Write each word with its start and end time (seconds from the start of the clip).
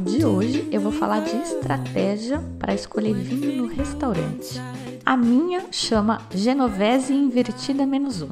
papo 0.00 0.02
de 0.02 0.24
hoje 0.24 0.68
eu 0.72 0.80
vou 0.80 0.90
falar 0.90 1.20
de 1.20 1.36
estratégia 1.36 2.38
para 2.58 2.74
escolher 2.74 3.12
vinho 3.12 3.62
no 3.62 3.66
restaurante. 3.66 4.58
A 5.04 5.14
minha 5.16 5.66
chama 5.70 6.22
Genovese 6.30 7.12
Invertida 7.12 7.84
Menos 7.84 8.22
Um. 8.22 8.30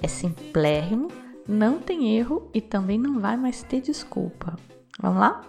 É 0.00 0.06
simplérrimo, 0.06 1.08
não 1.46 1.80
tem 1.80 2.16
erro 2.16 2.48
e 2.54 2.60
também 2.60 2.98
não 2.98 3.18
vai 3.18 3.36
mais 3.36 3.64
ter 3.64 3.80
desculpa. 3.80 4.56
Vamos 5.00 5.18
lá? 5.18 5.40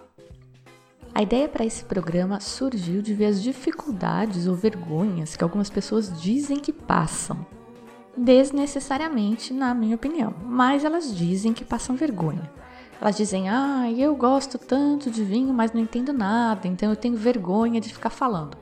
A 1.14 1.22
ideia 1.22 1.48
para 1.48 1.64
esse 1.64 1.84
programa 1.84 2.40
surgiu 2.40 3.00
de 3.00 3.14
ver 3.14 3.26
as 3.26 3.42
dificuldades 3.42 4.48
ou 4.48 4.56
vergonhas 4.56 5.36
que 5.36 5.44
algumas 5.44 5.70
pessoas 5.70 6.20
dizem 6.20 6.58
que 6.58 6.72
passam. 6.72 7.46
Desnecessariamente, 8.16 9.52
na 9.52 9.72
minha 9.72 9.94
opinião, 9.94 10.34
mas 10.44 10.84
elas 10.84 11.16
dizem 11.16 11.52
que 11.52 11.64
passam 11.64 11.94
vergonha. 11.94 12.59
Elas 13.00 13.16
dizem: 13.16 13.48
Ah, 13.48 13.90
eu 13.90 14.14
gosto 14.14 14.58
tanto 14.58 15.10
de 15.10 15.24
vinho, 15.24 15.54
mas 15.54 15.72
não 15.72 15.80
entendo 15.80 16.12
nada, 16.12 16.68
então 16.68 16.90
eu 16.90 16.96
tenho 16.96 17.16
vergonha 17.16 17.80
de 17.80 17.92
ficar 17.92 18.10
falando. 18.10 18.56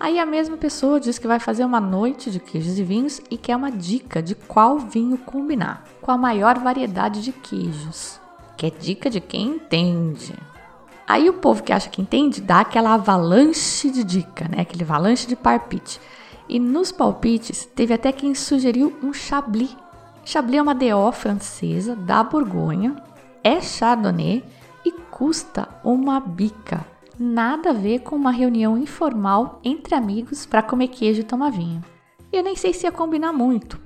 Aí 0.00 0.18
a 0.18 0.24
mesma 0.24 0.56
pessoa 0.56 1.00
diz 1.00 1.18
que 1.18 1.26
vai 1.26 1.40
fazer 1.40 1.64
uma 1.64 1.80
noite 1.80 2.30
de 2.30 2.38
queijos 2.38 2.78
e 2.78 2.84
vinhos 2.84 3.20
e 3.30 3.36
quer 3.36 3.56
uma 3.56 3.70
dica 3.70 4.22
de 4.22 4.34
qual 4.34 4.78
vinho 4.78 5.18
combinar, 5.18 5.84
com 6.00 6.12
a 6.12 6.16
maior 6.16 6.56
variedade 6.58 7.20
de 7.20 7.32
queijos. 7.32 8.20
Quer 8.56 8.70
dica 8.70 9.10
de 9.10 9.20
quem 9.20 9.56
entende. 9.56 10.34
Aí 11.06 11.28
o 11.28 11.34
povo 11.34 11.62
que 11.62 11.72
acha 11.72 11.90
que 11.90 12.00
entende 12.00 12.40
dá 12.40 12.60
aquela 12.60 12.94
avalanche 12.94 13.90
de 13.90 14.04
dica, 14.04 14.46
né? 14.48 14.60
Aquele 14.60 14.84
avalanche 14.84 15.26
de 15.26 15.34
palpite. 15.34 16.00
E 16.48 16.60
nos 16.60 16.92
palpites 16.92 17.66
teve 17.66 17.92
até 17.92 18.12
quem 18.12 18.34
sugeriu 18.34 18.96
um 19.02 19.12
Chablis. 19.12 19.76
Chablis 20.24 20.58
é 20.58 20.62
uma 20.62 20.74
DO 20.74 21.10
francesa 21.12 21.96
da 21.96 22.22
Borgonha, 22.22 23.02
é 23.42 23.60
Chardonnay 23.60 24.44
e 24.84 24.92
custa 24.92 25.68
uma 25.84 26.20
bica. 26.20 26.84
Nada 27.18 27.70
a 27.70 27.72
ver 27.72 28.00
com 28.00 28.14
uma 28.14 28.30
reunião 28.30 28.78
informal 28.78 29.60
entre 29.64 29.94
amigos 29.94 30.46
para 30.46 30.62
comer 30.62 30.88
queijo 30.88 31.20
e 31.20 31.24
tomar 31.24 31.50
vinho. 31.50 31.82
E 32.32 32.36
eu 32.36 32.42
nem 32.42 32.54
sei 32.54 32.72
se 32.72 32.86
ia 32.86 32.92
combinar 32.92 33.32
muito. 33.32 33.80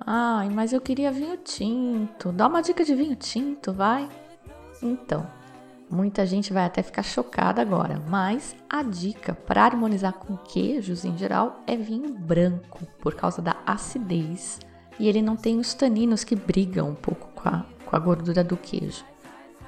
Ai, 0.00 0.48
mas 0.48 0.72
eu 0.72 0.80
queria 0.80 1.12
vinho 1.12 1.36
tinto. 1.36 2.32
Dá 2.32 2.46
uma 2.46 2.62
dica 2.62 2.84
de 2.84 2.94
vinho 2.94 3.16
tinto, 3.16 3.72
vai. 3.72 4.08
Então, 4.82 5.26
muita 5.90 6.24
gente 6.24 6.52
vai 6.52 6.64
até 6.64 6.82
ficar 6.82 7.02
chocada 7.02 7.60
agora, 7.60 8.02
mas 8.08 8.56
a 8.68 8.82
dica 8.82 9.34
para 9.34 9.64
harmonizar 9.64 10.14
com 10.14 10.36
queijos 10.36 11.04
em 11.04 11.16
geral 11.16 11.60
é 11.66 11.76
vinho 11.76 12.12
branco, 12.12 12.86
por 13.00 13.14
causa 13.14 13.42
da 13.42 13.56
acidez 13.66 14.60
e 14.98 15.08
ele 15.08 15.22
não 15.22 15.36
tem 15.36 15.58
os 15.58 15.74
taninos 15.74 16.24
que 16.24 16.36
brigam 16.36 16.90
um 16.90 16.94
pouco 16.94 17.28
com 17.34 17.48
a, 17.48 17.64
com 17.94 17.96
a 17.96 17.98
gordura 17.98 18.42
do 18.42 18.56
queijo. 18.56 19.04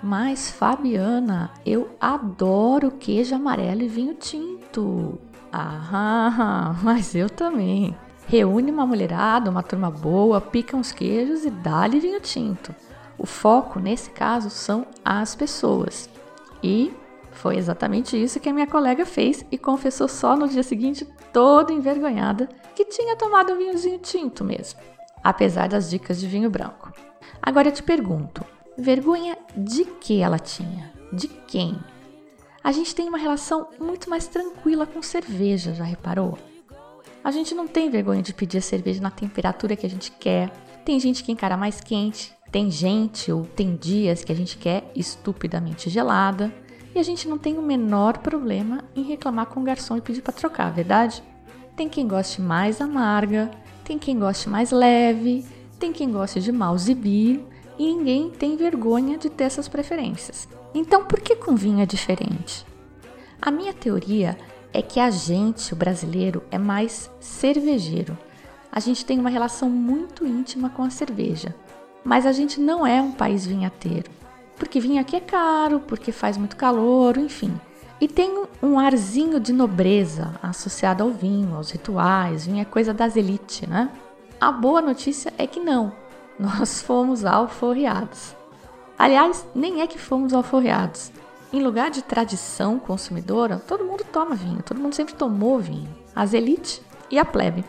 Mas, 0.03 0.51
Fabiana, 0.51 1.51
eu 1.65 1.91
adoro 2.01 2.91
queijo 2.91 3.35
amarelo 3.35 3.83
e 3.83 3.89
vinho 3.89 4.15
tinto. 4.15 5.19
Ah, 5.53 6.75
mas 6.83 7.15
eu 7.15 7.31
também. 7.31 7.97
Reúne 8.27 8.73
uma 8.73 8.85
mulherada, 8.85 9.49
uma 9.49 9.63
turma 9.63 9.89
boa, 9.89 10.41
pica 10.41 10.77
uns 10.77 10.91
queijos 10.91 11.45
e 11.45 11.51
dá-lhe 11.51 12.01
vinho 12.01 12.21
tinto. 12.21 12.75
O 13.17 13.25
foco, 13.25 13.79
nesse 13.79 14.11
caso, 14.11 14.51
são 14.51 14.85
as 15.05 15.37
pessoas. 15.37 16.11
E 16.63 16.93
foi 17.31 17.57
exatamente 17.57 18.21
isso 18.21 18.41
que 18.41 18.49
a 18.49 18.53
minha 18.53 18.67
colega 18.67 19.07
fez 19.07 19.47
e 19.53 19.57
confessou 19.57 20.09
só 20.09 20.37
no 20.37 20.49
dia 20.49 20.65
seguinte, 20.65 21.07
toda 21.33 21.73
envergonhada, 21.73 22.49
que 22.75 22.85
tinha 22.87 23.17
tomado 23.17 23.53
um 23.53 23.59
vinhozinho 23.59 23.99
tinto 23.99 24.43
mesmo, 24.43 24.81
apesar 25.29 25.69
das 25.69 25.91
dicas 25.91 26.21
de 26.21 26.29
vinho 26.29 26.49
branco. 26.49 26.93
Agora 27.43 27.67
eu 27.69 27.73
te 27.73 27.83
pergunto, 27.83 28.45
vergonha 28.79 29.37
de 29.57 29.85
que 29.85 30.21
ela 30.21 30.39
tinha? 30.39 30.93
De 31.13 31.27
quem? 31.27 31.77
A 32.63 32.71
gente 32.71 32.95
tem 32.95 33.09
uma 33.09 33.19
relação 33.19 33.69
muito 33.81 34.09
mais 34.09 34.29
tranquila 34.29 34.87
com 34.87 35.03
cerveja, 35.03 35.75
já 35.75 35.83
reparou? 35.83 36.39
A 37.25 37.33
gente 37.33 37.57
não 37.57 37.67
tem 37.67 37.91
vergonha 37.91 38.23
de 38.23 38.33
pedir 38.33 38.59
a 38.59 38.63
cerveja 38.63 39.03
na 39.03 39.11
temperatura 39.11 39.75
que 39.75 39.85
a 39.85 39.91
gente 39.91 40.13
quer. 40.13 40.49
Tem 40.85 41.01
gente 41.01 41.25
que 41.25 41.33
encara 41.33 41.57
mais 41.57 41.81
quente, 41.81 42.33
tem 42.53 42.71
gente 42.71 43.33
ou 43.33 43.45
tem 43.45 43.75
dias 43.75 44.23
que 44.23 44.31
a 44.31 44.37
gente 44.37 44.57
quer 44.57 44.89
estupidamente 44.95 45.91
gelada. 45.91 46.55
E 46.95 47.01
a 47.01 47.03
gente 47.03 47.29
não 47.29 47.37
tem 47.37 47.59
o 47.59 47.63
menor 47.63 48.19
problema 48.19 48.85
em 48.95 49.03
reclamar 49.03 49.47
com 49.47 49.59
o 49.59 49.65
garçom 49.65 49.97
e 49.97 50.01
pedir 50.01 50.23
para 50.23 50.33
trocar, 50.33 50.71
verdade? 50.71 51.21
Tem 51.75 51.89
quem 51.89 52.07
goste 52.07 52.41
mais 52.41 52.81
amarga, 52.81 53.51
tem 53.87 54.01
quem 54.01 54.19
goste 54.19 54.49
mais 54.49 54.73
leve, 54.73 55.47
tem 55.79 55.93
quem 55.93 56.11
goste 56.11 56.41
de 56.41 56.51
mouse 56.51 56.93
beer 56.93 57.41
e 57.79 57.87
ninguém 57.87 58.29
tem 58.31 58.57
vergonha 58.57 59.17
de 59.17 59.31
ter 59.31 59.45
essas 59.45 59.69
preferências. 59.69 60.49
Então, 60.75 61.05
por 61.05 61.21
que 61.21 61.37
com 61.37 61.55
vinho 61.55 61.81
é 61.81 61.87
diferente? 61.87 62.67
A 63.41 63.49
minha 63.49 63.73
teoria 63.73 64.37
é 64.73 64.83
que 64.83 64.99
a 64.99 65.09
gente, 65.09 65.73
o 65.73 65.77
brasileiro, 65.77 66.43
é 66.51 66.59
mais 66.59 67.09
cervejeiro. 67.21 68.19
A 68.73 68.81
gente 68.81 69.05
tem 69.07 69.21
uma 69.21 69.31
relação 69.31 69.71
muito 69.71 70.27
íntima 70.27 70.69
com 70.69 70.83
a 70.83 70.91
cerveja, 70.91 71.55
mas 72.03 72.27
a 72.27 72.33
gente 72.33 72.61
não 72.61 72.85
é 72.85 73.01
um 73.01 73.13
país 73.13 73.47
vinhateiro, 73.47 74.11
porque 74.57 74.81
vinho 74.81 75.01
aqui 75.01 75.15
é 75.15 75.21
caro, 75.21 75.79
porque 75.79 76.11
faz 76.11 76.37
muito 76.37 76.57
calor, 76.57 77.17
enfim. 77.17 77.55
E 78.01 78.07
tem 78.07 78.45
um 78.63 78.79
arzinho 78.79 79.41
de 79.41 79.53
nobreza 79.53 80.35
associado 80.43 81.03
ao 81.03 81.11
vinho, 81.11 81.57
aos 81.57 81.71
rituais, 81.71 82.45
vinho 82.45 82.61
é 82.61 82.65
coisa 82.65 82.93
das 82.93 83.17
elites, 83.17 83.67
né? 83.67 83.91
A 84.39 84.53
boa 84.53 84.83
notícia 84.83 85.33
é 85.39 85.47
que 85.47 85.61
não, 85.61 85.93
nós 86.39 86.83
fomos 86.83 87.25
alforreados. 87.25 88.35
Aliás, 88.99 89.47
nem 89.55 89.81
é 89.81 89.87
que 89.87 89.99
fomos 89.99 90.35
alforreados. 90.35 91.11
Em 91.53 91.63
lugar 91.63 91.91
de 91.91 92.03
tradição 92.03 92.79
consumidora, 92.79 93.63
todo 93.67 93.85
mundo 93.85 94.05
toma 94.13 94.35
vinho, 94.35 94.63
todo 94.63 94.81
mundo 94.81 94.95
sempre 94.95 95.15
tomou 95.15 95.59
vinho. 95.59 95.89
As 96.15 96.35
elites 96.35 96.83
e 97.11 97.19
a 97.19 97.25
plebe. 97.25 97.65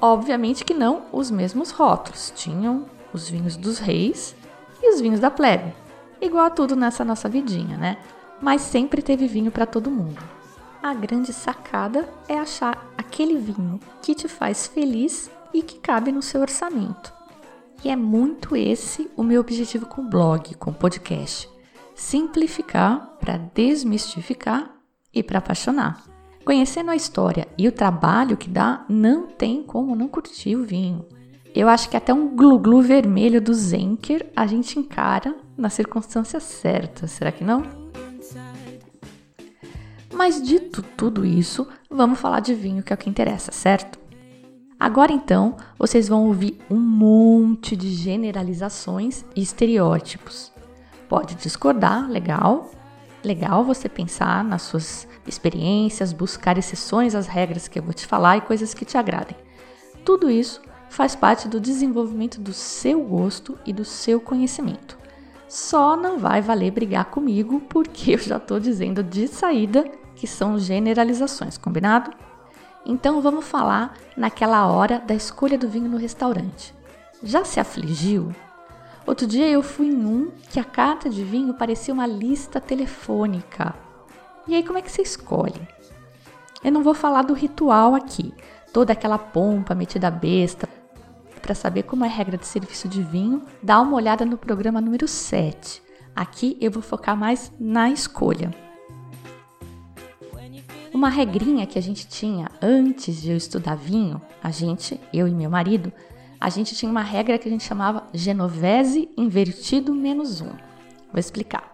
Obviamente 0.00 0.64
que 0.64 0.74
não 0.74 1.02
os 1.12 1.30
mesmos 1.30 1.70
rótulos. 1.70 2.32
Tinham 2.34 2.86
os 3.12 3.28
vinhos 3.28 3.56
dos 3.56 3.78
reis 3.78 4.34
e 4.82 4.92
os 4.92 5.00
vinhos 5.00 5.20
da 5.20 5.30
plebe. 5.30 5.74
Igual 6.20 6.46
a 6.46 6.50
tudo 6.50 6.74
nessa 6.74 7.04
nossa 7.04 7.28
vidinha, 7.28 7.76
né? 7.76 7.98
Mas 8.40 8.62
sempre 8.62 9.02
teve 9.02 9.26
vinho 9.26 9.50
para 9.50 9.66
todo 9.66 9.90
mundo. 9.90 10.22
A 10.82 10.94
grande 10.94 11.32
sacada 11.32 12.08
é 12.26 12.38
achar 12.38 12.90
aquele 12.96 13.36
vinho 13.36 13.78
que 14.00 14.14
te 14.14 14.28
faz 14.28 14.66
feliz 14.66 15.30
e 15.52 15.62
que 15.62 15.78
cabe 15.78 16.10
no 16.10 16.22
seu 16.22 16.40
orçamento. 16.40 17.12
E 17.84 17.90
é 17.90 17.96
muito 17.96 18.56
esse 18.56 19.10
o 19.16 19.22
meu 19.22 19.40
objetivo 19.40 19.86
com 19.86 20.02
o 20.02 20.08
blog, 20.08 20.54
com 20.54 20.70
o 20.70 20.74
podcast. 20.74 21.48
Simplificar 21.94 23.16
para 23.20 23.36
desmistificar 23.36 24.70
e 25.12 25.22
para 25.22 25.38
apaixonar. 25.38 26.04
Conhecendo 26.44 26.90
a 26.90 26.96
história 26.96 27.46
e 27.58 27.68
o 27.68 27.72
trabalho 27.72 28.36
que 28.36 28.48
dá, 28.48 28.84
não 28.88 29.26
tem 29.26 29.62
como 29.62 29.94
não 29.94 30.08
curtir 30.08 30.56
o 30.56 30.64
vinho. 30.64 31.06
Eu 31.54 31.68
acho 31.68 31.90
que 31.90 31.96
até 31.96 32.14
um 32.14 32.34
glu-glu 32.34 32.80
vermelho 32.80 33.40
do 33.40 33.52
Zenker 33.52 34.30
a 34.34 34.46
gente 34.46 34.78
encara 34.78 35.34
na 35.56 35.68
circunstância 35.68 36.40
certa, 36.40 37.06
será 37.06 37.32
que 37.32 37.44
não? 37.44 37.79
Mas 40.20 40.38
dito 40.42 40.82
tudo 40.82 41.24
isso, 41.24 41.66
vamos 41.88 42.20
falar 42.20 42.40
de 42.40 42.52
vinho 42.52 42.82
que 42.82 42.92
é 42.92 42.94
o 42.94 42.98
que 42.98 43.08
interessa, 43.08 43.52
certo? 43.52 43.98
Agora 44.78 45.10
então, 45.10 45.56
vocês 45.78 46.08
vão 46.08 46.26
ouvir 46.26 46.58
um 46.70 46.78
monte 46.78 47.74
de 47.74 47.88
generalizações 47.88 49.24
e 49.34 49.40
estereótipos. 49.40 50.52
Pode 51.08 51.36
discordar, 51.36 52.06
legal. 52.06 52.70
Legal 53.24 53.64
você 53.64 53.88
pensar 53.88 54.44
nas 54.44 54.60
suas 54.60 55.08
experiências, 55.26 56.12
buscar 56.12 56.58
exceções 56.58 57.14
às 57.14 57.26
regras 57.26 57.66
que 57.66 57.78
eu 57.78 57.82
vou 57.82 57.94
te 57.94 58.06
falar 58.06 58.36
e 58.36 58.42
coisas 58.42 58.74
que 58.74 58.84
te 58.84 58.98
agradem. 58.98 59.38
Tudo 60.04 60.28
isso 60.28 60.60
faz 60.90 61.16
parte 61.16 61.48
do 61.48 61.58
desenvolvimento 61.58 62.38
do 62.38 62.52
seu 62.52 63.02
gosto 63.02 63.58
e 63.64 63.72
do 63.72 63.86
seu 63.86 64.20
conhecimento. 64.20 64.98
Só 65.48 65.96
não 65.96 66.18
vai 66.18 66.42
valer 66.42 66.72
brigar 66.72 67.06
comigo 67.06 67.58
porque 67.70 68.12
eu 68.12 68.18
já 68.18 68.36
estou 68.36 68.60
dizendo 68.60 69.02
de 69.02 69.26
saída 69.26 69.82
que 70.20 70.26
são 70.26 70.58
generalizações, 70.58 71.56
combinado? 71.56 72.10
Então 72.84 73.22
vamos 73.22 73.46
falar 73.46 73.94
naquela 74.14 74.66
hora 74.66 74.98
da 75.00 75.14
escolha 75.14 75.56
do 75.56 75.66
vinho 75.66 75.88
no 75.88 75.96
restaurante. 75.96 76.74
Já 77.22 77.42
se 77.42 77.58
afligiu? 77.58 78.30
Outro 79.06 79.26
dia 79.26 79.48
eu 79.48 79.62
fui 79.62 79.86
em 79.86 80.04
um 80.04 80.30
que 80.50 80.60
a 80.60 80.64
carta 80.64 81.08
de 81.08 81.24
vinho 81.24 81.54
parecia 81.54 81.94
uma 81.94 82.06
lista 82.06 82.60
telefônica. 82.60 83.74
E 84.46 84.54
aí, 84.54 84.62
como 84.62 84.78
é 84.78 84.82
que 84.82 84.92
você 84.92 85.00
escolhe? 85.00 85.66
Eu 86.62 86.70
não 86.70 86.82
vou 86.82 86.92
falar 86.92 87.22
do 87.22 87.32
ritual 87.32 87.94
aqui, 87.94 88.34
toda 88.74 88.92
aquela 88.92 89.18
pompa 89.18 89.74
metida 89.74 90.10
besta. 90.10 90.68
Para 91.40 91.54
saber 91.54 91.84
como 91.84 92.04
é 92.04 92.08
a 92.08 92.10
regra 92.10 92.36
de 92.36 92.46
serviço 92.46 92.86
de 92.88 93.02
vinho, 93.02 93.42
dá 93.62 93.80
uma 93.80 93.96
olhada 93.96 94.26
no 94.26 94.36
programa 94.36 94.82
número 94.82 95.08
7. 95.08 95.82
Aqui 96.14 96.58
eu 96.60 96.70
vou 96.70 96.82
focar 96.82 97.16
mais 97.16 97.50
na 97.58 97.88
escolha. 97.88 98.50
Uma 101.00 101.08
regrinha 101.08 101.66
que 101.66 101.78
a 101.78 101.82
gente 101.82 102.06
tinha 102.06 102.50
antes 102.60 103.22
de 103.22 103.30
eu 103.30 103.36
estudar 103.38 103.74
vinho, 103.74 104.20
a 104.42 104.50
gente, 104.50 105.00
eu 105.14 105.26
e 105.26 105.30
meu 105.30 105.48
marido, 105.48 105.90
a 106.38 106.50
gente 106.50 106.74
tinha 106.76 106.90
uma 106.90 107.00
regra 107.00 107.38
que 107.38 107.48
a 107.48 107.50
gente 107.50 107.64
chamava 107.64 108.06
Genovese 108.12 109.08
invertido 109.16 109.94
menos 109.94 110.42
um. 110.42 110.50
Vou 111.10 111.18
explicar. 111.18 111.72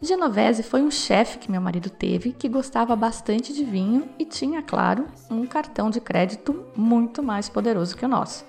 Genovese 0.00 0.64
foi 0.64 0.82
um 0.82 0.90
chefe 0.90 1.38
que 1.38 1.52
meu 1.52 1.60
marido 1.60 1.88
teve 1.88 2.32
que 2.32 2.48
gostava 2.48 2.96
bastante 2.96 3.54
de 3.54 3.62
vinho 3.62 4.08
e 4.18 4.24
tinha, 4.24 4.60
claro, 4.60 5.06
um 5.30 5.46
cartão 5.46 5.88
de 5.88 6.00
crédito 6.00 6.64
muito 6.76 7.22
mais 7.22 7.48
poderoso 7.48 7.96
que 7.96 8.04
o 8.04 8.08
nosso. 8.08 8.44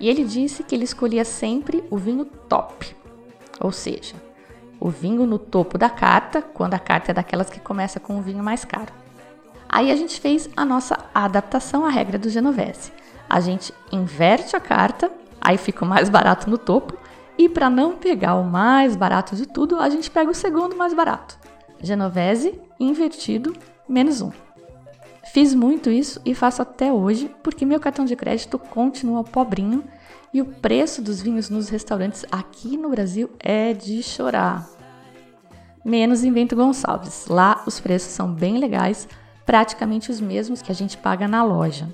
E 0.00 0.08
ele 0.08 0.24
disse 0.24 0.62
que 0.62 0.74
ele 0.74 0.84
escolhia 0.84 1.26
sempre 1.26 1.84
o 1.90 1.98
vinho 1.98 2.24
top, 2.24 2.96
ou 3.60 3.70
seja, 3.70 4.14
o 4.80 4.88
vinho 4.88 5.26
no 5.26 5.38
topo 5.38 5.76
da 5.76 5.90
carta, 5.90 6.40
quando 6.40 6.72
a 6.72 6.78
carta 6.78 7.10
é 7.10 7.14
daquelas 7.14 7.50
que 7.50 7.60
começa 7.60 8.00
com 8.00 8.18
o 8.18 8.22
vinho 8.22 8.42
mais 8.42 8.64
caro. 8.64 8.99
Aí 9.70 9.90
a 9.90 9.96
gente 9.96 10.20
fez 10.20 10.50
a 10.56 10.64
nossa 10.64 10.98
adaptação 11.14 11.86
à 11.86 11.88
regra 11.88 12.18
do 12.18 12.28
Genovese 12.28 12.92
a 13.30 13.38
gente 13.38 13.72
inverte 13.92 14.56
a 14.56 14.60
carta, 14.60 15.08
aí 15.40 15.56
fica 15.56 15.84
o 15.84 15.88
mais 15.88 16.08
barato 16.08 16.50
no 16.50 16.58
topo, 16.58 16.98
e 17.38 17.48
para 17.48 17.70
não 17.70 17.96
pegar 17.96 18.34
o 18.34 18.44
mais 18.44 18.96
barato 18.96 19.36
de 19.36 19.46
tudo, 19.46 19.78
a 19.78 19.88
gente 19.88 20.10
pega 20.10 20.28
o 20.28 20.34
segundo 20.34 20.74
mais 20.76 20.92
barato. 20.92 21.38
Genovese 21.80 22.60
invertido 22.78 23.54
menos 23.88 24.20
um. 24.20 24.32
Fiz 25.32 25.54
muito 25.54 25.90
isso 25.90 26.20
e 26.24 26.34
faço 26.34 26.60
até 26.60 26.92
hoje 26.92 27.30
porque 27.40 27.64
meu 27.64 27.78
cartão 27.78 28.04
de 28.04 28.16
crédito 28.16 28.58
continua 28.58 29.22
pobrinho 29.22 29.84
e 30.34 30.42
o 30.42 30.46
preço 30.46 31.00
dos 31.00 31.22
vinhos 31.22 31.48
nos 31.48 31.68
restaurantes 31.68 32.26
aqui 32.32 32.76
no 32.76 32.90
Brasil 32.90 33.30
é 33.38 33.72
de 33.72 34.02
chorar. 34.02 34.68
Menos 35.84 36.24
em 36.24 36.32
Bento 36.32 36.56
Gonçalves. 36.56 37.26
Lá 37.28 37.62
os 37.64 37.78
preços 37.78 38.10
são 38.10 38.30
bem 38.30 38.58
legais, 38.58 39.08
praticamente 39.50 40.12
os 40.12 40.20
mesmos 40.20 40.62
que 40.62 40.70
a 40.70 40.74
gente 40.76 40.96
paga 40.96 41.26
na 41.26 41.42
loja 41.42 41.92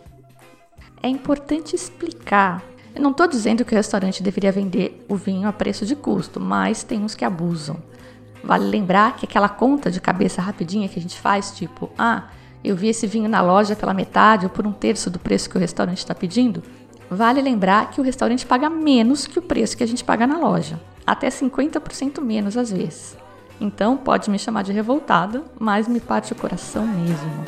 é 1.03 1.09
importante 1.09 1.75
explicar. 1.75 2.63
Eu 2.95 3.01
não 3.01 3.13
estou 3.13 3.27
dizendo 3.27 3.65
que 3.65 3.73
o 3.73 3.75
restaurante 3.75 4.23
deveria 4.23 4.53
vender 4.53 5.07
o 5.09 5.17
vinho 5.17 5.49
a 5.49 5.53
preço 5.55 5.87
de 5.87 5.97
custo, 5.97 6.39
mas 6.39 6.83
tem 6.83 7.03
uns 7.03 7.15
que 7.15 7.25
abusam. 7.25 7.79
Vale 8.45 8.67
lembrar 8.67 9.17
que 9.17 9.25
aquela 9.25 9.49
conta 9.49 9.91
de 9.91 10.03
cabeça 10.03 10.43
rapidinha 10.43 10.87
que 10.87 10.99
a 10.99 11.03
gente 11.03 11.19
faz, 11.19 11.53
tipo, 11.53 11.89
ah, 11.97 12.25
eu 12.63 12.77
vi 12.77 12.89
esse 12.89 13.07
vinho 13.07 13.27
na 13.27 13.41
loja 13.41 13.75
pela 13.75 13.95
metade 13.95 14.45
ou 14.45 14.51
por 14.51 14.67
um 14.67 14.73
terço 14.73 15.09
do 15.09 15.19
preço 15.19 15.49
que 15.49 15.57
o 15.57 15.61
restaurante 15.61 15.97
está 15.97 16.15
pedindo, 16.15 16.63
vale 17.11 17.41
lembrar 17.41 17.91
que 17.91 18.03
o 18.03 18.05
restaurante 18.05 18.45
paga 18.45 18.69
menos 18.69 19.27
que 19.27 19.39
o 19.39 19.43
preço 19.43 19.79
que 19.79 19.83
a 19.83 19.89
gente 19.89 20.05
paga 20.05 20.27
na 20.27 20.39
loja, 20.39 20.79
até 21.07 21.29
50% 21.31 22.21
menos 22.21 22.55
às 22.55 22.71
vezes. 22.71 23.17
Então 23.61 23.97
pode 23.97 24.31
me 24.31 24.39
chamar 24.39 24.63
de 24.63 24.73
revoltada, 24.73 25.45
mas 25.59 25.89
me 25.89 26.01
parte 26.01 26.33
o 26.33 26.37
coração 26.37 26.87
mesmo. 26.87 27.45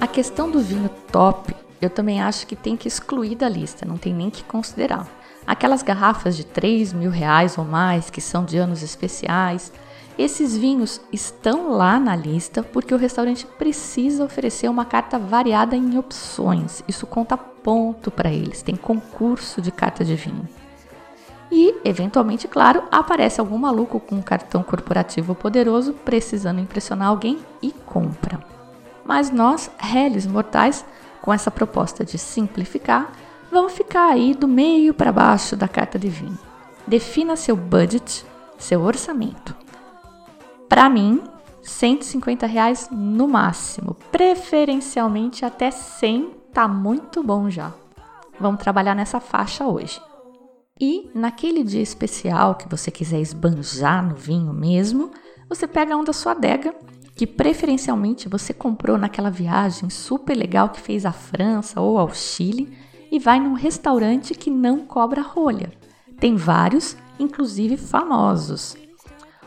A 0.00 0.06
questão 0.06 0.50
do 0.50 0.60
vinho 0.60 0.88
top, 1.10 1.54
eu 1.80 1.90
também 1.90 2.22
acho 2.22 2.46
que 2.46 2.54
tem 2.54 2.76
que 2.76 2.86
excluir 2.86 3.34
da 3.34 3.48
lista, 3.48 3.86
não 3.86 3.96
tem 3.96 4.14
nem 4.14 4.30
que 4.30 4.44
considerar. 4.44 5.08
Aquelas 5.46 5.82
garrafas 5.82 6.36
de 6.36 6.44
3 6.44 6.92
mil 6.92 7.10
reais 7.10 7.56
ou 7.56 7.64
mais, 7.64 8.10
que 8.10 8.20
são 8.20 8.44
de 8.44 8.58
anos 8.58 8.82
especiais, 8.82 9.72
esses 10.18 10.56
vinhos 10.56 11.00
estão 11.12 11.70
lá 11.70 12.00
na 12.00 12.16
lista 12.16 12.62
porque 12.62 12.94
o 12.94 12.98
restaurante 12.98 13.46
precisa 13.58 14.24
oferecer 14.24 14.68
uma 14.68 14.84
carta 14.84 15.18
variada 15.18 15.76
em 15.76 15.98
opções. 15.98 16.82
Isso 16.88 17.06
conta 17.06 17.36
ponto 17.36 18.10
para 18.10 18.32
eles, 18.32 18.62
tem 18.62 18.76
concurso 18.76 19.60
de 19.60 19.70
carta 19.70 20.04
de 20.04 20.14
vinho. 20.14 20.48
E, 21.50 21.74
eventualmente, 21.84 22.48
claro, 22.48 22.82
aparece 22.90 23.40
algum 23.40 23.58
maluco 23.58 24.00
com 24.00 24.16
um 24.16 24.22
cartão 24.22 24.62
corporativo 24.62 25.34
poderoso 25.34 25.92
precisando 25.92 26.60
impressionar 26.60 27.08
alguém 27.08 27.38
e 27.62 27.70
compra. 27.70 28.40
Mas 29.04 29.30
nós, 29.30 29.70
réis 29.78 30.26
mortais, 30.26 30.84
com 31.22 31.32
essa 31.32 31.50
proposta 31.50 32.04
de 32.04 32.18
simplificar, 32.18 33.12
vamos 33.50 33.72
ficar 33.72 34.10
aí 34.10 34.34
do 34.34 34.48
meio 34.48 34.92
para 34.92 35.12
baixo 35.12 35.56
da 35.56 35.68
carta 35.68 35.98
de 35.98 36.08
vinho. 36.08 36.38
Defina 36.86 37.36
seu 37.36 37.56
budget, 37.56 38.24
seu 38.58 38.82
orçamento. 38.82 39.54
Para 40.68 40.88
mim, 40.88 41.22
150 41.62 42.46
reais 42.46 42.88
no 42.90 43.28
máximo, 43.28 43.96
preferencialmente 44.10 45.44
até 45.44 45.70
100 45.70 46.30
tá 46.52 46.66
muito 46.66 47.22
bom 47.22 47.50
já. 47.50 47.72
Vamos 48.38 48.60
trabalhar 48.60 48.94
nessa 48.94 49.20
faixa 49.20 49.66
hoje. 49.66 50.00
E 50.78 51.10
naquele 51.14 51.64
dia 51.64 51.80
especial 51.80 52.54
que 52.54 52.68
você 52.68 52.90
quiser 52.90 53.20
esbanjar 53.20 54.06
no 54.06 54.14
vinho 54.14 54.52
mesmo, 54.52 55.10
você 55.48 55.66
pega 55.66 55.96
um 55.96 56.04
da 56.04 56.12
sua 56.12 56.32
adega 56.32 56.74
que 57.14 57.26
preferencialmente 57.26 58.28
você 58.28 58.52
comprou 58.52 58.98
naquela 58.98 59.30
viagem 59.30 59.88
super 59.88 60.36
legal 60.36 60.68
que 60.68 60.80
fez 60.80 61.06
à 61.06 61.12
França 61.12 61.80
ou 61.80 61.98
ao 61.98 62.12
Chile 62.12 62.76
e 63.10 63.18
vai 63.18 63.40
num 63.40 63.54
restaurante 63.54 64.34
que 64.34 64.50
não 64.50 64.80
cobra 64.80 65.22
rolha. 65.22 65.72
Tem 66.20 66.36
vários, 66.36 66.94
inclusive 67.18 67.78
famosos. 67.78 68.76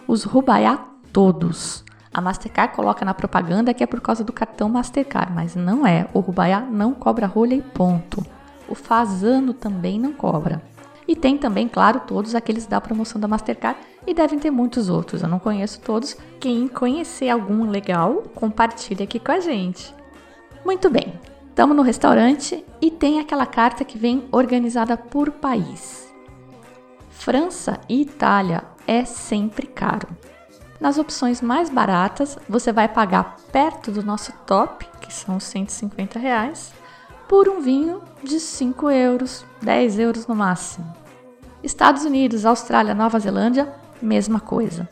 Os 0.07 0.23
Rubaiá 0.23 0.83
todos. 1.13 1.83
A 2.11 2.19
Mastercard 2.19 2.75
coloca 2.75 3.05
na 3.05 3.13
propaganda 3.13 3.71
que 3.71 3.83
é 3.83 3.87
por 3.87 4.01
causa 4.01 4.23
do 4.23 4.33
cartão 4.33 4.67
Mastercard, 4.67 5.31
mas 5.31 5.55
não 5.55 5.85
é. 5.85 6.09
O 6.11 6.21
Rubaiá 6.21 6.61
não 6.61 6.95
cobra 6.95 7.27
rolha 7.27 7.53
e 7.53 7.61
ponto. 7.61 8.25
O 8.67 8.73
Fazano 8.73 9.53
também 9.53 9.99
não 9.99 10.11
cobra. 10.11 10.59
E 11.09 11.15
tem 11.15 11.39
também, 11.39 11.67
claro, 11.67 12.01
todos 12.01 12.35
aqueles 12.35 12.67
da 12.67 12.79
promoção 12.79 13.19
da 13.19 13.27
Mastercard 13.27 13.79
e 14.05 14.13
devem 14.13 14.37
ter 14.37 14.51
muitos 14.51 14.89
outros. 14.89 15.23
Eu 15.23 15.27
não 15.27 15.39
conheço 15.39 15.81
todos. 15.81 16.15
Quem 16.39 16.67
conhecer 16.67 17.29
algum 17.29 17.67
legal, 17.67 18.21
compartilha 18.35 19.05
aqui 19.05 19.19
com 19.19 19.31
a 19.31 19.39
gente. 19.39 19.91
Muito 20.63 20.87
bem, 20.87 21.19
estamos 21.49 21.75
no 21.75 21.81
restaurante 21.81 22.63
e 22.79 22.91
tem 22.91 23.19
aquela 23.19 23.47
carta 23.47 23.83
que 23.83 23.97
vem 23.97 24.25
organizada 24.31 24.95
por 24.95 25.31
país. 25.31 26.13
França 27.09 27.81
e 27.89 28.01
Itália 28.01 28.63
é 28.85 29.03
sempre 29.03 29.65
caro. 29.65 30.07
Nas 30.79 30.99
opções 30.99 31.41
mais 31.41 31.71
baratas, 31.71 32.37
você 32.47 32.71
vai 32.71 32.87
pagar 32.87 33.37
perto 33.51 33.89
do 33.91 34.03
nosso 34.03 34.31
top, 34.45 34.85
que 35.01 35.11
são 35.11 35.39
150 35.39 36.19
reais, 36.19 36.71
por 37.27 37.49
um 37.49 37.61
vinho 37.61 37.99
de 38.23 38.39
5 38.39 38.91
euros, 38.91 39.43
10 39.59 39.97
euros 39.97 40.27
no 40.27 40.35
máximo. 40.35 40.98
Estados 41.63 42.03
Unidos, 42.05 42.45
Austrália, 42.45 42.93
Nova 42.93 43.19
Zelândia, 43.19 43.73
mesma 44.01 44.39
coisa. 44.39 44.87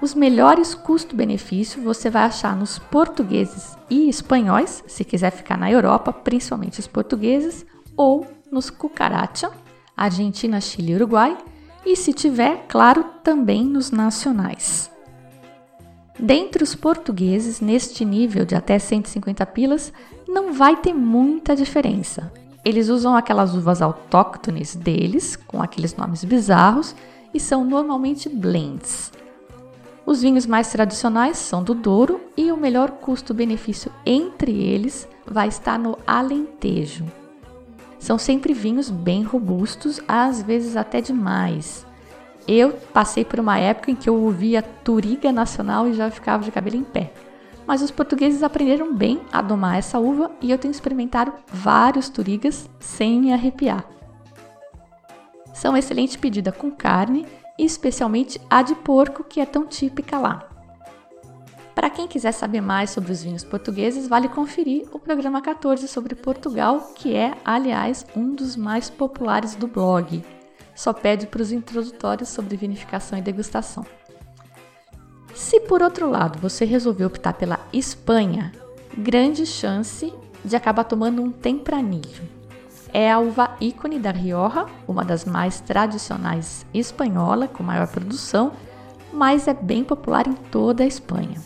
Os 0.00 0.14
melhores 0.14 0.74
custo-benefício 0.74 1.82
você 1.82 2.10
vai 2.10 2.24
achar 2.24 2.54
nos 2.54 2.78
portugueses 2.78 3.76
e 3.88 4.08
espanhóis, 4.08 4.84
se 4.86 5.04
quiser 5.04 5.30
ficar 5.30 5.56
na 5.56 5.70
Europa, 5.70 6.12
principalmente 6.12 6.80
os 6.80 6.86
portugueses, 6.86 7.64
ou 7.96 8.26
nos 8.50 8.68
cucaracha, 8.68 9.50
Argentina, 9.96 10.60
Chile 10.60 10.92
e 10.92 10.94
Uruguai, 10.96 11.36
e 11.84 11.96
se 11.96 12.12
tiver, 12.12 12.66
claro, 12.68 13.04
também 13.22 13.64
nos 13.64 13.90
nacionais. 13.90 14.90
Dentre 16.18 16.62
os 16.62 16.74
portugueses, 16.74 17.60
neste 17.60 18.04
nível 18.04 18.44
de 18.44 18.54
até 18.54 18.78
150 18.78 19.44
pilas, 19.46 19.92
não 20.26 20.52
vai 20.52 20.76
ter 20.76 20.92
muita 20.92 21.54
diferença. 21.54 22.32
Eles 22.66 22.88
usam 22.88 23.14
aquelas 23.14 23.54
uvas 23.54 23.80
autóctones 23.80 24.74
deles, 24.74 25.36
com 25.36 25.62
aqueles 25.62 25.94
nomes 25.94 26.24
bizarros, 26.24 26.96
e 27.32 27.38
são 27.38 27.64
normalmente 27.64 28.28
blends. 28.28 29.12
Os 30.04 30.20
vinhos 30.20 30.46
mais 30.46 30.68
tradicionais 30.72 31.38
são 31.38 31.62
do 31.62 31.74
Douro 31.74 32.20
e 32.36 32.50
o 32.50 32.56
melhor 32.56 32.90
custo-benefício 32.90 33.92
entre 34.04 34.50
eles 34.50 35.06
vai 35.24 35.46
estar 35.46 35.78
no 35.78 35.96
Alentejo. 36.04 37.04
São 38.00 38.18
sempre 38.18 38.52
vinhos 38.52 38.90
bem 38.90 39.22
robustos, 39.22 40.00
às 40.08 40.42
vezes 40.42 40.76
até 40.76 41.00
demais. 41.00 41.86
Eu 42.48 42.72
passei 42.92 43.24
por 43.24 43.38
uma 43.38 43.60
época 43.60 43.92
em 43.92 43.94
que 43.94 44.08
eu 44.08 44.20
ouvia 44.20 44.60
Turiga 44.60 45.30
Nacional 45.30 45.86
e 45.86 45.94
já 45.94 46.10
ficava 46.10 46.42
de 46.42 46.50
cabelo 46.50 46.74
em 46.74 46.82
pé 46.82 47.12
mas 47.66 47.82
os 47.82 47.90
portugueses 47.90 48.42
aprenderam 48.42 48.94
bem 48.94 49.20
a 49.32 49.42
domar 49.42 49.78
essa 49.78 49.98
uva 49.98 50.30
e 50.40 50.50
eu 50.50 50.58
tenho 50.58 50.72
experimentado 50.72 51.32
vários 51.48 52.08
turigas 52.08 52.68
sem 52.78 53.20
me 53.20 53.32
arrepiar. 53.32 53.84
São 55.52 55.76
excelente 55.76 56.18
pedida 56.18 56.52
com 56.52 56.70
carne, 56.70 57.26
especialmente 57.58 58.40
a 58.48 58.62
de 58.62 58.74
porco, 58.74 59.24
que 59.24 59.40
é 59.40 59.46
tão 59.46 59.66
típica 59.66 60.18
lá. 60.18 60.48
Para 61.74 61.90
quem 61.90 62.08
quiser 62.08 62.32
saber 62.32 62.60
mais 62.60 62.90
sobre 62.90 63.12
os 63.12 63.22
vinhos 63.22 63.44
portugueses, 63.44 64.08
vale 64.08 64.28
conferir 64.28 64.86
o 64.92 64.98
programa 64.98 65.42
14 65.42 65.86
sobre 65.88 66.14
Portugal, 66.14 66.92
que 66.94 67.14
é, 67.14 67.34
aliás, 67.44 68.06
um 68.16 68.34
dos 68.34 68.56
mais 68.56 68.88
populares 68.88 69.54
do 69.54 69.66
blog. 69.66 70.24
Só 70.74 70.92
pede 70.92 71.26
para 71.26 71.42
os 71.42 71.52
introdutórios 71.52 72.28
sobre 72.30 72.56
vinificação 72.56 73.18
e 73.18 73.22
degustação. 73.22 73.84
Se 75.36 75.60
por 75.60 75.82
outro 75.82 76.08
lado 76.08 76.38
você 76.38 76.64
resolver 76.64 77.04
optar 77.04 77.34
pela 77.34 77.60
Espanha, 77.70 78.52
grande 78.96 79.44
chance 79.44 80.12
de 80.42 80.56
acabar 80.56 80.84
tomando 80.84 81.22
um 81.22 81.30
tempranillo. 81.30 82.26
É 82.90 83.12
a 83.12 83.18
uva 83.18 83.54
ícone 83.60 83.98
da 83.98 84.10
Rioja, 84.10 84.64
uma 84.88 85.04
das 85.04 85.26
mais 85.26 85.60
tradicionais 85.60 86.64
espanhola, 86.72 87.46
com 87.46 87.62
maior 87.62 87.86
produção, 87.86 88.52
mas 89.12 89.46
é 89.46 89.52
bem 89.52 89.84
popular 89.84 90.26
em 90.26 90.32
toda 90.32 90.82
a 90.82 90.86
Espanha. 90.86 91.38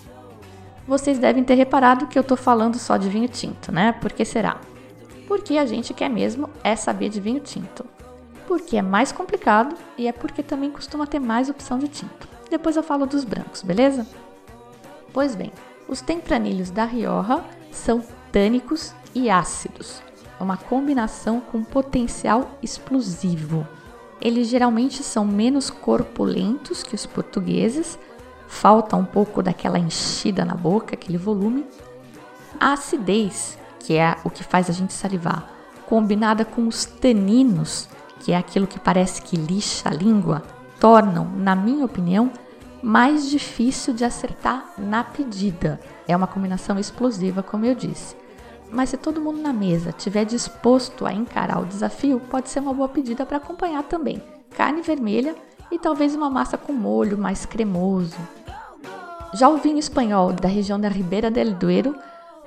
Vocês 0.87 1.19
devem 1.19 1.43
ter 1.43 1.55
reparado 1.55 2.07
que 2.07 2.17
eu 2.17 2.23
estou 2.23 2.37
falando 2.37 2.79
só 2.79 2.97
de 2.97 3.09
vinho 3.09 3.29
tinto, 3.29 3.73
né? 3.73 3.91
Por 3.91 4.13
que 4.13 4.25
será? 4.25 4.61
Porque 5.27 5.59
a 5.59 5.67
gente 5.67 5.93
quer 5.93 6.09
mesmo 6.09 6.49
é 6.63 6.77
saber 6.77 7.09
de 7.09 7.21
vinho 7.21 7.41
tinto. 7.41 7.85
Porque 8.47 8.77
é 8.77 8.83
mais 8.83 9.11
complicado 9.11 9.75
e 9.99 10.07
é 10.07 10.13
porque 10.13 10.45
também 10.45 10.71
costuma 10.71 11.09
ter 11.09 11.19
mais 11.19 11.51
opção 11.51 11.77
de 11.77 11.89
tinto. 11.89 12.40
Depois 12.51 12.77
eu 12.77 12.83
falo 12.83 13.07
dos 13.07 13.25
brancos, 13.25 13.63
beleza? 13.63 14.07
Pois 15.13 15.35
bem, 15.35 15.53
os 15.89 16.01
tempranilhos 16.01 16.71
da 16.71 16.85
Rioja 16.85 17.45
são 17.71 18.03
tânicos 18.33 18.93
e 19.15 19.31
ácidos, 19.31 20.03
uma 20.39 20.57
combinação 20.57 21.41
com 21.41 21.63
potencial 21.63 22.59
explosivo. 22.63 23.67
Eles 24.21 24.49
geralmente 24.49 25.03
são 25.03 25.25
menos 25.25 25.71
corpulentos 25.71 26.83
que 26.83 26.95
os 26.95 27.07
portugueses, 27.07 27.99
falta 28.47 28.97
um 28.97 29.05
pouco 29.05 29.43
daquela 29.43 29.79
enchida 29.79 30.45
na 30.45 30.55
boca, 30.55 30.95
aquele 30.95 31.17
volume. 31.17 31.65
A 32.59 32.73
acidez, 32.73 33.57
que 33.79 33.97
é 33.97 34.17
o 34.25 34.31
que 34.31 34.45
faz 34.45 34.69
a 34.69 34.73
gente 34.73 34.93
salivar, 34.93 35.49
combinada 35.87 36.45
com 36.45 36.67
os 36.67 36.85
taninos, 36.85 37.89
que 38.21 38.33
é 38.33 38.37
aquilo 38.37 38.67
que 38.67 38.79
parece 38.79 39.23
que 39.23 39.37
lixa 39.37 39.89
a 39.89 39.93
língua, 39.93 40.43
tornam, 40.81 41.31
na 41.37 41.55
minha 41.55 41.85
opinião, 41.85 42.33
mais 42.83 43.29
difícil 43.29 43.93
de 43.93 44.05
acertar 44.05 44.73
na 44.79 45.05
pedida. 45.05 45.79
É 46.09 46.17
uma 46.17 46.27
combinação 46.27 46.79
explosiva, 46.79 47.43
como 47.43 47.67
eu 47.67 47.75
disse. 47.75 48.17
Mas 48.73 48.89
se 48.89 48.97
todo 48.97 49.21
mundo 49.21 49.43
na 49.43 49.53
mesa 49.53 49.91
estiver 49.91 50.25
disposto 50.25 51.05
a 51.05 51.13
encarar 51.13 51.61
o 51.61 51.67
desafio, 51.67 52.19
pode 52.31 52.49
ser 52.49 52.61
uma 52.61 52.73
boa 52.73 52.89
pedida 52.89 53.27
para 53.27 53.37
acompanhar 53.37 53.83
também. 53.83 54.23
Carne 54.57 54.81
vermelha 54.81 55.35
e 55.71 55.79
talvez 55.79 56.15
uma 56.15 56.31
massa 56.31 56.57
com 56.57 56.73
molho 56.73 57.19
mais 57.19 57.45
cremoso. 57.45 58.17
Já 59.35 59.49
o 59.49 59.59
vinho 59.59 59.79
espanhol 59.79 60.33
da 60.33 60.49
região 60.49 60.81
da 60.81 60.89
Ribeira 60.89 61.31
del 61.31 61.53
Duero 61.53 61.95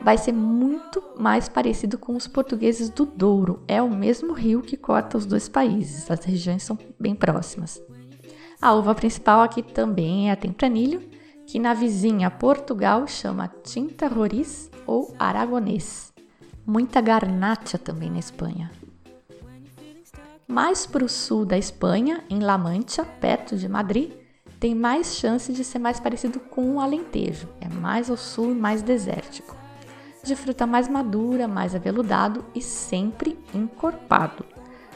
vai 0.02 0.18
ser 0.18 0.34
muito 0.34 1.04
mais 1.18 1.48
parecido 1.48 1.98
com 1.98 2.16
os 2.16 2.28
portugueses 2.28 2.90
do 2.90 3.06
Douro. 3.06 3.64
É 3.68 3.82
o 3.82 3.90
mesmo 3.90 4.34
rio 4.34 4.62
que 4.62 4.76
corta 4.76 5.18
os 5.18 5.26
dois 5.26 5.48
países, 5.48 6.10
as 6.10 6.26
regiões 6.26 6.64
são 6.64 6.78
bem 7.00 7.16
próximas. 7.16 7.82
A 8.64 8.72
uva 8.74 8.96
principal 8.96 9.42
aqui 9.42 9.62
também 9.62 10.30
é 10.30 10.32
a 10.32 10.38
tempranilho, 10.38 11.02
que 11.46 11.60
na 11.60 11.74
vizinha 11.74 12.32
Portugal 12.32 13.06
chama 13.06 13.52
Tinta 13.62 14.08
Roriz 14.08 14.72
ou 14.88 15.14
Aragonês. 15.20 16.14
Muita 16.66 17.02
garnacha 17.02 17.78
também 17.78 18.10
na 18.10 18.20
Espanha. 18.20 18.72
Mais 20.48 20.86
para 20.86 21.04
o 21.04 21.10
sul 21.10 21.46
da 21.46 21.58
Espanha, 21.58 22.24
em 22.30 22.40
La 22.40 22.58
Mancha, 22.58 23.04
perto 23.04 23.58
de 23.58 23.68
Madrid, 23.68 24.14
tem 24.62 24.74
mais 24.74 25.18
chance 25.18 25.52
de 25.52 25.66
ser 25.66 25.80
mais 25.80 26.00
parecido 26.00 26.40
com 26.40 26.76
o 26.76 26.80
Alentejo. 26.80 27.50
É 27.60 27.68
mais 27.68 28.10
ao 28.10 28.16
sul 28.16 28.52
e 28.54 28.56
mais 28.56 28.82
desértico. 28.82 29.58
De 30.24 30.38
fruta 30.38 30.66
mais 30.66 30.88
madura, 30.88 31.50
mais 31.50 31.76
aveludado 31.76 32.46
e 32.56 32.62
sempre 32.62 33.38
encorpado. 33.54 34.46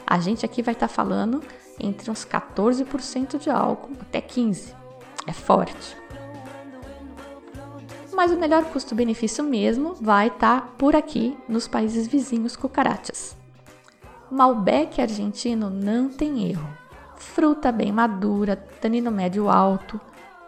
A 0.06 0.18
gente 0.18 0.46
aqui 0.46 0.62
vai 0.62 0.72
estar 0.72 0.88
tá 0.88 0.94
falando 0.94 1.42
entre 1.80 2.10
uns 2.10 2.24
14% 2.24 3.38
de 3.38 3.50
álcool 3.50 3.92
até 4.00 4.20
15%. 4.20 4.74
É 5.26 5.32
forte. 5.32 5.96
Mas 8.14 8.32
o 8.32 8.38
melhor 8.38 8.64
custo-benefício 8.64 9.44
mesmo 9.44 9.94
vai 10.00 10.28
estar 10.28 10.62
tá 10.62 10.66
por 10.78 10.96
aqui 10.96 11.36
nos 11.48 11.68
países 11.68 12.08
vizinhos 12.08 12.56
cucarachas. 12.56 13.36
Malbec 14.30 15.00
argentino 15.00 15.70
não 15.70 16.08
tem 16.08 16.50
erro. 16.50 16.68
Fruta 17.16 17.70
bem 17.70 17.92
madura, 17.92 18.56
tanino 18.56 19.10
médio 19.10 19.48
alto, 19.48 20.00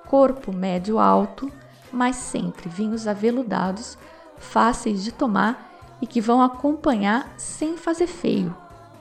corpo 0.06 0.52
médio 0.52 0.98
alto, 0.98 1.50
mas 1.92 2.16
sempre 2.16 2.68
vinhos 2.68 3.06
aveludados, 3.06 3.96
fáceis 4.38 5.04
de 5.04 5.12
tomar 5.12 5.70
e 6.00 6.06
que 6.06 6.20
vão 6.20 6.42
acompanhar 6.42 7.32
sem 7.36 7.76
fazer 7.76 8.06
feio. 8.06 8.56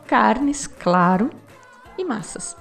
Carnes, 0.06 0.68
claro, 0.68 1.30
e 2.00 2.06
massas. 2.06 2.56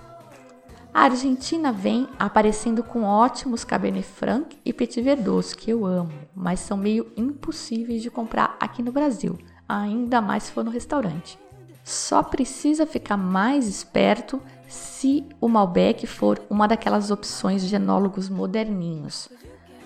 A 0.93 1.03
Argentina 1.03 1.71
vem 1.71 2.09
aparecendo 2.19 2.83
com 2.83 3.05
ótimos 3.05 3.63
Cabernet 3.63 4.07
Franc 4.07 4.59
e 4.65 4.73
Petit 4.73 5.01
Verdot, 5.01 5.55
que 5.55 5.71
eu 5.71 5.87
amo, 5.87 6.11
mas 6.35 6.61
são 6.61 6.77
meio 6.77 7.13
impossíveis 7.17 8.03
de 8.03 8.11
comprar 8.11 8.57
aqui 8.59 8.83
no 8.83 8.91
Brasil, 8.91 9.39
ainda 9.69 10.21
mais 10.21 10.45
se 10.45 10.53
for 10.53 10.65
no 10.65 10.71
restaurante. 10.71 11.39
Só 11.85 12.23
precisa 12.23 12.87
ficar 12.87 13.17
mais 13.17 13.69
esperto 13.69 14.43
se 14.67 15.25
o 15.41 15.49
Malbec 15.49 16.07
for 16.07 16.41
uma 16.51 16.67
daquelas 16.67 17.11
opções 17.11 17.63
de 17.63 17.77
enólogos 17.77 18.29
moderninhos, 18.29 19.29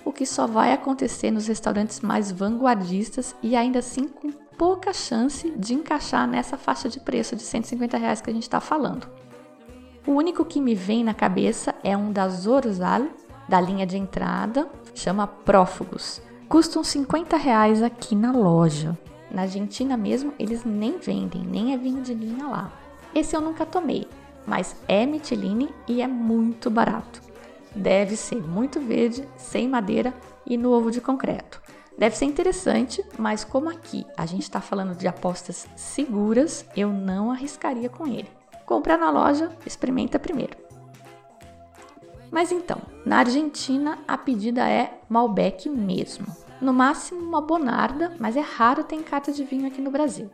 o 0.03 0.11
que 0.11 0.25
só 0.25 0.47
vai 0.47 0.73
acontecer 0.73 1.31
nos 1.31 1.47
restaurantes 1.47 2.01
mais 2.01 2.31
vanguardistas 2.31 3.35
e 3.41 3.55
ainda 3.55 3.79
assim 3.79 4.07
com 4.07 4.31
pouca 4.31 4.93
chance 4.93 5.49
de 5.51 5.73
encaixar 5.73 6.27
nessa 6.27 6.57
faixa 6.57 6.89
de 6.89 6.99
preço 6.99 7.35
de 7.35 7.43
150 7.43 7.97
reais 7.97 8.21
que 8.21 8.29
a 8.29 8.33
gente 8.33 8.43
está 8.43 8.59
falando. 8.59 9.07
O 10.05 10.11
único 10.11 10.43
que 10.43 10.59
me 10.59 10.75
vem 10.75 11.01
na 11.01 11.13
cabeça 11.13 11.73
é 11.81 11.95
um 11.95 12.11
da 12.11 12.27
Zorzal, 12.27 13.03
da 13.47 13.61
linha 13.61 13.87
de 13.87 13.97
entrada, 13.97 14.67
chama 14.93 15.25
Prófugos. 15.25 16.21
Custam 16.49 16.83
50 16.83 17.37
reais 17.37 17.81
aqui 17.81 18.13
na 18.13 18.33
loja. 18.33 18.97
Na 19.31 19.43
Argentina 19.43 19.95
mesmo, 19.95 20.33
eles 20.37 20.65
nem 20.65 20.97
vendem, 20.97 21.41
nem 21.41 21.73
é 21.73 21.77
vinho 21.77 22.01
de 22.01 22.13
linha 22.13 22.45
lá. 22.47 22.69
Esse 23.15 23.33
eu 23.33 23.39
nunca 23.39 23.65
tomei, 23.65 24.05
mas 24.45 24.75
é 24.89 25.05
Michelin 25.05 25.69
e 25.87 26.01
é 26.01 26.07
muito 26.07 26.69
barato. 26.69 27.21
Deve 27.73 28.17
ser 28.17 28.41
muito 28.45 28.81
verde, 28.81 29.25
sem 29.37 29.69
madeira 29.69 30.13
e 30.45 30.57
no 30.57 30.71
ovo 30.71 30.91
de 30.91 30.99
concreto. 30.99 31.61
Deve 31.97 32.17
ser 32.17 32.25
interessante, 32.25 33.01
mas 33.17 33.45
como 33.45 33.69
aqui 33.69 34.05
a 34.17 34.25
gente 34.25 34.43
está 34.43 34.59
falando 34.59 34.97
de 34.97 35.07
apostas 35.07 35.65
seguras, 35.77 36.65
eu 36.75 36.89
não 36.89 37.31
arriscaria 37.31 37.87
com 37.87 38.05
ele. 38.05 38.42
Comprar 38.65 38.97
na 38.97 39.09
loja, 39.09 39.51
experimenta 39.65 40.19
primeiro. 40.19 40.57
Mas 42.31 42.51
então, 42.51 42.81
na 43.05 43.19
Argentina 43.19 43.99
a 44.07 44.17
pedida 44.17 44.67
é 44.67 44.99
Malbec 45.07 45.69
mesmo. 45.69 46.25
No 46.59 46.73
máximo 46.73 47.21
uma 47.21 47.41
Bonarda, 47.41 48.15
mas 48.19 48.35
é 48.35 48.41
raro 48.41 48.83
ter 48.83 49.01
carta 49.03 49.31
de 49.31 49.43
vinho 49.43 49.67
aqui 49.67 49.81
no 49.81 49.91
Brasil. 49.91 50.31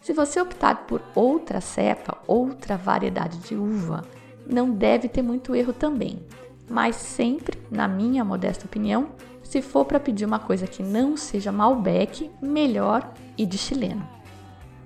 Se 0.00 0.12
você 0.12 0.40
optar 0.40 0.86
por 0.86 1.02
outra 1.14 1.60
cepa, 1.60 2.18
outra 2.26 2.76
variedade 2.76 3.38
de 3.38 3.54
uva, 3.54 4.02
não 4.46 4.70
deve 4.70 5.08
ter 5.08 5.22
muito 5.22 5.54
erro 5.54 5.72
também. 5.72 6.24
Mas 6.68 6.96
sempre, 6.96 7.58
na 7.70 7.86
minha 7.86 8.24
modesta 8.24 8.66
opinião, 8.66 9.10
se 9.42 9.60
for 9.60 9.84
para 9.84 10.00
pedir 10.00 10.24
uma 10.24 10.38
coisa 10.38 10.66
que 10.66 10.82
não 10.82 11.16
seja 11.16 11.50
Malbec, 11.50 12.30
melhor 12.40 13.12
e 13.36 13.44
de 13.44 13.58
chileno. 13.58 14.06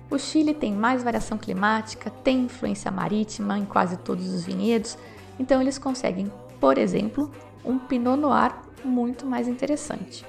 O 0.09 0.19
Chile 0.19 0.53
tem 0.53 0.71
mais 0.71 1.03
variação 1.03 1.37
climática, 1.37 2.11
tem 2.23 2.45
influência 2.45 2.91
marítima 2.91 3.57
em 3.57 3.65
quase 3.65 3.97
todos 3.97 4.31
os 4.31 4.45
vinhedos, 4.45 4.97
então 5.39 5.59
eles 5.59 5.79
conseguem, 5.79 6.31
por 6.59 6.77
exemplo, 6.77 7.31
um 7.63 7.79
Pinot 7.79 8.15
Noir 8.19 8.53
muito 8.83 9.25
mais 9.25 9.47
interessante. 9.47 10.23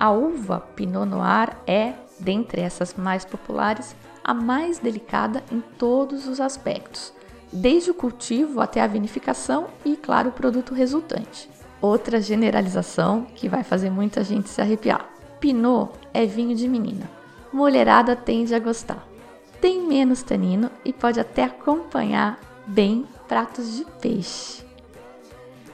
A 0.00 0.10
uva 0.10 0.58
Pinot 0.74 1.06
Noir 1.06 1.56
é, 1.64 1.94
dentre 2.18 2.60
essas 2.60 2.94
mais 2.94 3.24
populares, 3.24 3.94
a 4.24 4.34
mais 4.34 4.80
delicada 4.80 5.44
em 5.50 5.60
todos 5.60 6.26
os 6.26 6.40
aspectos, 6.40 7.12
desde 7.52 7.92
o 7.92 7.94
cultivo 7.94 8.60
até 8.60 8.80
a 8.80 8.86
vinificação 8.88 9.68
e, 9.84 9.96
claro, 9.96 10.30
o 10.30 10.32
produto 10.32 10.74
resultante. 10.74 11.48
Outra 11.80 12.20
generalização 12.20 13.26
que 13.34 13.48
vai 13.48 13.62
fazer 13.62 13.90
muita 13.90 14.24
gente 14.24 14.48
se 14.48 14.60
arrepiar: 14.60 15.08
Pinot 15.38 15.92
é 16.12 16.26
vinho 16.26 16.56
de 16.56 16.68
menina 16.68 17.21
mulherada 17.52 18.16
tende 18.16 18.54
a 18.54 18.58
gostar. 18.58 19.06
Tem 19.60 19.86
menos 19.86 20.22
tanino 20.22 20.70
e 20.84 20.92
pode 20.92 21.20
até 21.20 21.44
acompanhar 21.44 22.40
bem 22.66 23.06
pratos 23.28 23.76
de 23.76 23.84
peixe. 24.00 24.64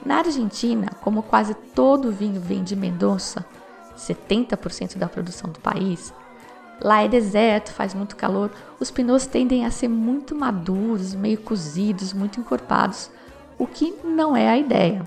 Na 0.04 0.18
Argentina, 0.18 0.90
como 1.00 1.22
quase 1.22 1.54
todo 1.54 2.12
vinho 2.12 2.40
vem 2.40 2.62
de 2.62 2.76
Mendoza, 2.76 3.44
70% 3.96 4.96
da 4.96 5.08
produção 5.08 5.50
do 5.50 5.58
país, 5.58 6.14
lá 6.80 7.02
é 7.02 7.08
deserto, 7.08 7.72
faz 7.72 7.94
muito 7.94 8.16
calor, 8.16 8.50
os 8.78 8.90
pinôs 8.90 9.26
tendem 9.26 9.66
a 9.66 9.70
ser 9.70 9.88
muito 9.88 10.34
maduros, 10.34 11.14
meio 11.14 11.38
cozidos, 11.38 12.12
muito 12.12 12.40
encorpados, 12.40 13.10
o 13.58 13.66
que 13.66 13.94
não 14.04 14.36
é 14.36 14.48
a 14.48 14.56
ideia. 14.56 15.06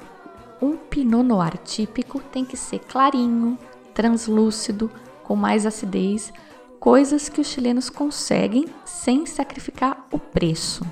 Um 0.62 0.76
Pinot 0.76 1.24
Noir 1.24 1.58
típico 1.58 2.20
tem 2.20 2.46
que 2.46 2.58
ser 2.58 2.80
clarinho, 2.80 3.58
translúcido, 3.94 4.92
com 5.24 5.36
mais 5.36 5.66
acidez, 5.66 6.32
coisas 6.82 7.30
que 7.30 7.40
os 7.40 7.46
chilenos 7.46 7.92
conseguem 7.92 8.66
sem 8.84 9.28
sacrificar 9.28 10.08
o 10.12 10.18
preço. 10.18 10.84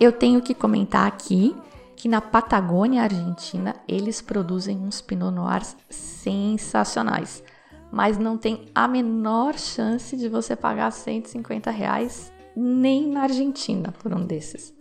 Eu 0.00 0.12
tenho 0.12 0.40
que 0.40 0.54
comentar 0.54 1.06
aqui 1.06 1.54
que 1.94 2.08
na 2.08 2.22
Patagônia 2.22 3.02
Argentina 3.02 3.76
eles 3.86 4.22
produzem 4.22 4.78
uns 4.78 5.02
Pinot 5.02 5.30
Noirs 5.30 5.76
sensacionais, 5.90 7.44
mas 7.92 8.16
não 8.16 8.38
tem 8.38 8.70
a 8.74 8.88
menor 8.88 9.58
chance 9.58 10.16
de 10.16 10.26
você 10.26 10.56
pagar 10.56 10.90
150 10.90 11.70
reais 11.70 12.32
nem 12.56 13.06
na 13.06 13.24
Argentina 13.24 13.92
por 13.92 14.14
um 14.14 14.24
desses. 14.24 14.74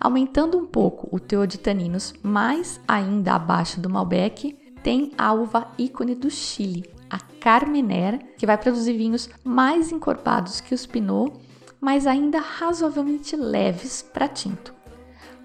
Aumentando 0.00 0.56
um 0.56 0.64
pouco 0.64 1.06
o 1.14 1.20
teor 1.20 1.46
de 1.46 1.58
taninos, 1.58 2.14
mais 2.22 2.80
ainda 2.88 3.34
abaixo 3.34 3.78
do 3.78 3.90
Malbec, 3.90 4.56
tem 4.82 5.12
a 5.18 5.34
uva 5.34 5.68
ícone 5.76 6.14
do 6.14 6.30
Chile, 6.30 6.88
a 7.10 7.18
Carmenère, 7.18 8.18
que 8.36 8.46
vai 8.46 8.58
produzir 8.58 8.96
vinhos 8.96 9.28
mais 9.44 9.92
encorpados 9.92 10.60
que 10.60 10.74
os 10.74 10.86
Pinot, 10.86 11.32
mas 11.80 12.06
ainda 12.06 12.40
razoavelmente 12.40 13.36
leves 13.36 14.02
para 14.02 14.28
tinto. 14.28 14.74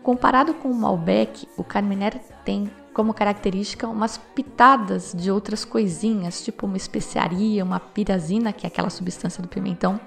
Comparado 0.02 0.54
com 0.56 0.70
o 0.70 0.76
Malbec, 0.76 1.48
o 1.58 1.64
Carmenère 1.64 2.20
tem 2.44 2.70
como 2.94 3.14
característica 3.14 3.88
umas 3.88 4.18
pitadas 4.18 5.14
de 5.18 5.32
outras 5.32 5.66
coisinhas, 5.66 6.44
tipo 6.44 6.66
uma 6.66 6.78
especiaria, 6.78 7.64
uma 7.64 7.80
pirazina, 7.80 8.54
que 8.54 8.66
é 8.66 8.70
aquela 8.70 8.90
substância 8.90 9.42
do 9.42 9.48
pimentão. 9.48 10.00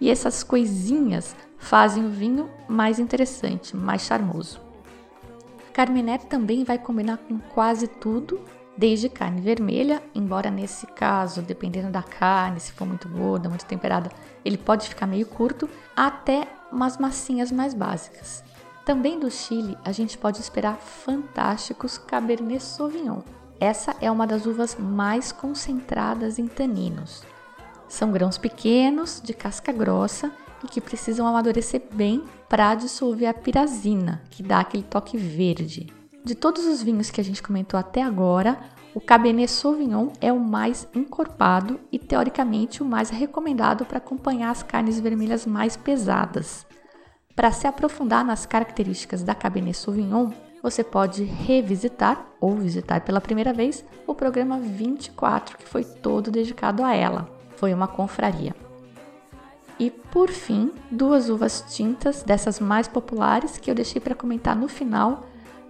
E 0.00 0.10
essas 0.10 0.42
coisinhas 0.42 1.34
fazem 1.58 2.06
o 2.06 2.10
vinho 2.10 2.48
mais 2.68 2.98
interessante, 2.98 3.76
mais 3.76 4.02
charmoso. 4.02 4.60
Carmené 5.72 6.16
também 6.16 6.64
vai 6.64 6.78
combinar 6.78 7.18
com 7.18 7.38
quase 7.38 7.86
tudo, 7.86 8.40
desde 8.76 9.08
carne 9.08 9.40
vermelha, 9.40 10.02
embora 10.14 10.50
nesse 10.50 10.86
caso, 10.86 11.42
dependendo 11.42 11.90
da 11.90 12.02
carne, 12.02 12.60
se 12.60 12.72
for 12.72 12.86
muito 12.86 13.08
gorda, 13.08 13.48
muito 13.48 13.64
temperada, 13.64 14.10
ele 14.44 14.58
pode 14.58 14.88
ficar 14.88 15.06
meio 15.06 15.26
curto, 15.26 15.68
até 15.96 16.48
umas 16.70 16.98
massinhas 16.98 17.50
mais 17.50 17.72
básicas. 17.72 18.44
Também 18.84 19.18
do 19.18 19.30
Chile, 19.30 19.76
a 19.84 19.90
gente 19.90 20.16
pode 20.16 20.40
esperar 20.40 20.76
fantásticos 20.76 21.98
Cabernet 21.98 22.62
Sauvignon. 22.62 23.20
Essa 23.58 23.96
é 24.00 24.10
uma 24.10 24.26
das 24.26 24.46
uvas 24.46 24.76
mais 24.76 25.32
concentradas 25.32 26.38
em 26.38 26.46
taninos. 26.46 27.24
São 27.88 28.12
grãos 28.12 28.36
pequenos, 28.36 29.20
de 29.24 29.32
casca 29.32 29.72
grossa 29.72 30.30
e 30.62 30.66
que 30.66 30.80
precisam 30.80 31.26
amadurecer 31.26 31.82
bem 31.92 32.24
para 32.48 32.74
dissolver 32.74 33.26
a 33.28 33.34
pirazina, 33.34 34.22
que 34.30 34.42
dá 34.42 34.60
aquele 34.60 34.82
toque 34.82 35.16
verde. 35.16 35.95
De 36.26 36.34
todos 36.34 36.66
os 36.66 36.82
vinhos 36.82 37.08
que 37.08 37.20
a 37.20 37.24
gente 37.24 37.40
comentou 37.40 37.78
até 37.78 38.02
agora, 38.02 38.58
o 38.92 39.00
Cabernet 39.00 39.48
Sauvignon 39.48 40.08
é 40.20 40.32
o 40.32 40.40
mais 40.40 40.88
encorpado 40.92 41.78
e 41.92 42.00
teoricamente 42.00 42.82
o 42.82 42.84
mais 42.84 43.10
recomendado 43.10 43.84
para 43.84 43.98
acompanhar 43.98 44.50
as 44.50 44.60
carnes 44.60 44.98
vermelhas 44.98 45.46
mais 45.46 45.76
pesadas. 45.76 46.66
Para 47.36 47.52
se 47.52 47.68
aprofundar 47.68 48.24
nas 48.24 48.44
características 48.44 49.22
da 49.22 49.36
Cabernet 49.36 49.78
Sauvignon, 49.78 50.32
você 50.60 50.82
pode 50.82 51.22
revisitar 51.22 52.26
ou 52.40 52.56
visitar 52.56 53.02
pela 53.02 53.20
primeira 53.20 53.52
vez 53.52 53.84
o 54.04 54.12
programa 54.12 54.58
24, 54.58 55.56
que 55.56 55.68
foi 55.68 55.84
todo 55.84 56.32
dedicado 56.32 56.82
a 56.82 56.92
ela. 56.92 57.30
Foi 57.54 57.72
uma 57.72 57.86
confraria. 57.86 58.52
E 59.78 59.92
por 59.92 60.32
fim, 60.32 60.72
duas 60.90 61.30
uvas 61.30 61.64
tintas 61.68 62.24
dessas 62.24 62.58
mais 62.58 62.88
populares 62.88 63.58
que 63.58 63.70
eu 63.70 63.76
deixei 63.76 64.00
para 64.00 64.16
comentar 64.16 64.56
no 64.56 64.66
final, 64.66 65.22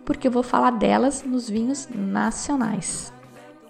porque 0.06 0.28
eu 0.28 0.32
vou 0.32 0.42
falar 0.42 0.70
delas 0.70 1.25
nos 1.25 1.50
vinhos 1.50 1.88
nacionais. 1.92 3.12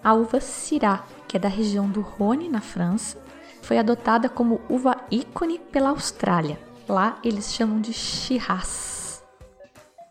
A 0.03 0.13
uva 0.13 0.39
Syrah, 0.39 1.03
que 1.27 1.35
é 1.35 1.39
da 1.39 1.49
região 1.49 1.89
do 1.89 1.99
Rhône, 1.99 2.47
na 2.47 2.61
França, 2.61 3.17
foi 3.61 3.77
adotada 3.77 4.29
como 4.29 4.61
uva 4.69 4.95
ícone 5.11 5.59
pela 5.59 5.89
Austrália. 5.89 6.57
Lá 6.87 7.17
eles 7.23 7.53
chamam 7.53 7.81
de 7.81 7.91
Shiraz. 7.91 9.21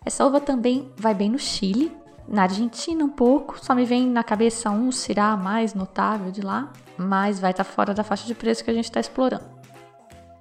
Essa 0.05 0.27
uva 0.27 0.41
também 0.41 0.93
vai 0.97 1.15
bem 1.15 1.31
no 1.31 1.39
Chile, 1.39 1.97
na 2.29 2.43
Argentina 2.43 3.05
um 3.05 3.09
pouco, 3.09 3.57
só 3.65 3.75
me 3.75 3.85
vem 3.85 4.09
na 4.09 4.25
cabeça 4.25 4.69
um 4.69 4.91
Syrah 4.91 5.37
mais 5.37 5.75
notável 5.75 6.33
de 6.33 6.43
lá, 6.43 6.73
mas 6.99 7.39
vai 7.39 7.53
estar 7.53 7.65
tá 7.65 7.71
fora 7.71 7.95
da 7.95 8.03
faixa 8.03 8.27
de 8.27 8.35
preço 8.35 8.65
que 8.65 8.71
a 8.71 8.75
gente 8.75 8.85
está 8.87 8.99
explorando. 8.99 9.45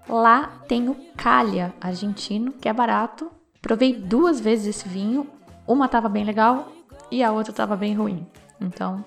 Lá 0.10 0.52
tem 0.68 0.90
o 0.90 0.96
Calha 1.16 1.74
argentino, 1.80 2.52
que 2.54 2.68
é 2.68 2.74
barato. 2.74 3.32
Provei 3.62 3.94
duas 3.94 4.40
vezes 4.40 4.76
esse 4.76 4.90
vinho, 4.90 5.28
uma 5.68 5.88
tava 5.88 6.10
bem 6.10 6.24
legal 6.24 6.68
e 7.12 7.24
a 7.24 7.32
outra 7.32 7.54
tava 7.54 7.76
bem 7.76 7.94
ruim. 7.94 8.26
Então, 8.60 9.04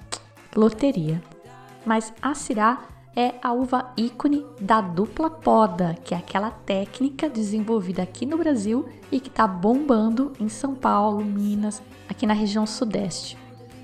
loteria. 0.54 1.22
Mas 1.84 2.12
a 2.20 2.34
Syrah 2.34 2.80
é 3.16 3.34
a 3.42 3.52
uva 3.52 3.92
ícone 3.96 4.46
da 4.60 4.80
dupla 4.80 5.28
poda, 5.28 5.96
que 6.04 6.14
é 6.14 6.16
aquela 6.18 6.50
técnica 6.50 7.28
desenvolvida 7.28 8.02
aqui 8.02 8.24
no 8.24 8.38
Brasil 8.38 8.88
e 9.10 9.18
que 9.18 9.28
está 9.28 9.46
bombando 9.46 10.32
em 10.38 10.48
São 10.48 10.74
Paulo, 10.74 11.24
Minas, 11.24 11.82
aqui 12.08 12.26
na 12.26 12.34
região 12.34 12.66
sudeste. 12.66 13.36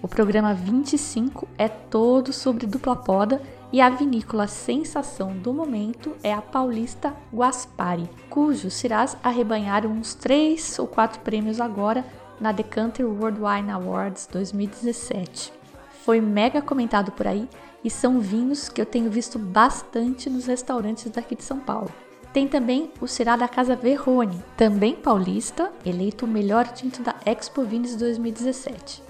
O 0.02 0.06
programa 0.06 0.52
25 0.52 1.48
é 1.56 1.66
todo 1.66 2.32
sobre 2.32 2.66
dupla 2.66 2.94
poda 2.94 3.40
e 3.72 3.80
a 3.80 3.88
vinícola 3.88 4.46
sensação 4.46 5.36
do 5.36 5.52
momento 5.52 6.14
é 6.22 6.32
a 6.32 6.42
paulista 6.42 7.12
Guaspari, 7.32 8.08
cujos 8.30 8.74
Cirás 8.74 9.16
arrebanharam 9.22 9.90
uns 9.90 10.14
3 10.14 10.78
ou 10.78 10.86
4 10.86 11.20
prêmios 11.22 11.60
agora 11.60 12.04
na 12.40 12.52
Decanter 12.52 13.06
World 13.06 13.40
Wine 13.40 13.70
Awards 13.70 14.28
2017. 14.30 15.52
Foi 16.04 16.20
mega 16.20 16.60
comentado 16.60 17.12
por 17.12 17.26
aí 17.26 17.48
e 17.82 17.90
são 17.90 18.20
vinhos 18.20 18.68
que 18.68 18.80
eu 18.80 18.86
tenho 18.86 19.10
visto 19.10 19.38
bastante 19.38 20.28
nos 20.28 20.46
restaurantes 20.46 21.10
daqui 21.10 21.34
de 21.34 21.44
São 21.44 21.58
Paulo. 21.58 21.90
Tem 22.32 22.48
também 22.48 22.90
o 23.00 23.06
Cirá 23.06 23.36
da 23.36 23.46
Casa 23.46 23.76
Verrone, 23.76 24.42
também 24.56 24.96
paulista, 24.96 25.72
eleito 25.86 26.24
o 26.24 26.28
melhor 26.28 26.66
tinto 26.66 27.02
da 27.02 27.14
Expo 27.24 27.62
Vines 27.62 27.94
2017. 27.94 29.02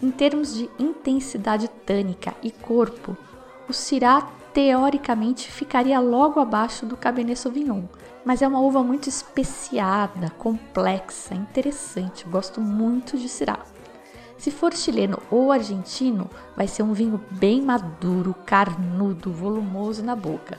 Em 0.00 0.10
termos 0.10 0.54
de 0.54 0.70
intensidade 0.78 1.68
tânica 1.84 2.34
e 2.42 2.50
corpo, 2.50 3.16
o 3.68 3.72
Syrah 3.72 4.28
teoricamente 4.52 5.50
ficaria 5.50 5.98
logo 5.98 6.38
abaixo 6.38 6.84
do 6.84 6.96
Cabernet 6.96 7.38
Sauvignon, 7.38 7.84
mas 8.24 8.42
é 8.42 8.48
uma 8.48 8.60
uva 8.60 8.82
muito 8.82 9.08
especiada, 9.08 10.30
complexa, 10.38 11.34
interessante. 11.34 12.24
Gosto 12.28 12.60
muito 12.60 13.16
de 13.16 13.28
Syrah. 13.28 13.64
Se 14.36 14.50
for 14.50 14.74
chileno 14.74 15.18
ou 15.30 15.52
argentino, 15.52 16.28
vai 16.56 16.66
ser 16.66 16.82
um 16.82 16.92
vinho 16.92 17.22
bem 17.30 17.62
maduro, 17.62 18.34
carnudo, 18.44 19.32
volumoso 19.32 20.02
na 20.02 20.16
boca. 20.16 20.58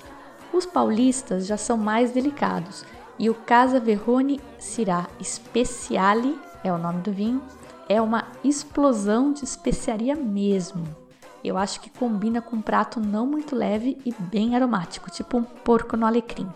Os 0.54 0.66
paulistas 0.66 1.46
já 1.46 1.58
são 1.58 1.78
mais 1.78 2.12
delicados 2.12 2.86
e 3.20 3.30
o 3.30 3.36
Casa 3.36 3.80
Verrone 3.80 4.40
Syrah 4.58 5.08
Speciale 5.22 6.40
é 6.64 6.72
o 6.72 6.78
nome 6.78 7.02
do 7.02 7.12
vinho, 7.12 7.42
é 7.90 8.02
uma 8.02 8.28
explosão 8.44 9.34
de 9.34 9.44
especiaria 9.44 10.16
mesmo. 10.16 11.03
Eu 11.44 11.58
acho 11.58 11.82
que 11.82 11.90
combina 11.90 12.42
com 12.42 12.56
um 12.56 12.62
prato 12.62 13.00
não 13.00 13.28
muito 13.28 13.56
leve 13.56 13.98
e 14.06 14.14
bem 14.14 14.56
aromático, 14.56 15.12
tipo 15.12 15.38
um 15.38 15.44
porco 15.44 15.98
no 15.98 16.06
alecrim. 16.06 16.48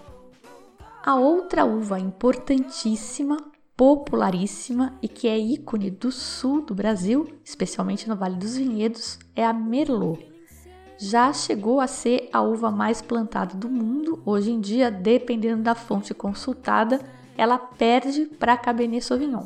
A 1.05 1.15
outra 1.15 1.65
uva 1.65 1.99
importantíssima, 1.99 3.37
popularíssima 3.75 4.93
e 5.01 5.07
que 5.07 5.27
é 5.27 5.37
ícone 5.37 5.91
do 5.91 6.11
sul 6.11 6.61
do 6.61 6.73
Brasil, 6.73 7.27
especialmente 7.43 8.07
no 8.07 8.15
Vale 8.15 8.35
dos 8.35 8.57
Vinhedos, 8.57 9.19
é 9.35 9.45
a 9.45 9.53
Merlot. 9.53 10.25
Já 10.97 11.31
chegou 11.31 11.79
a 11.79 11.85
ser 11.85 12.27
a 12.33 12.41
uva 12.41 12.71
mais 12.71 13.01
plantada 13.01 13.55
do 13.55 13.69
mundo. 13.69 14.21
Hoje 14.25 14.51
em 14.51 14.59
dia, 14.59 14.89
dependendo 14.89 15.61
da 15.61 15.75
fonte 15.75 16.13
consultada, 16.13 16.99
ela 17.37 17.59
perde 17.59 18.25
para 18.25 18.57
Cabernet 18.57 19.05
Sauvignon. 19.05 19.45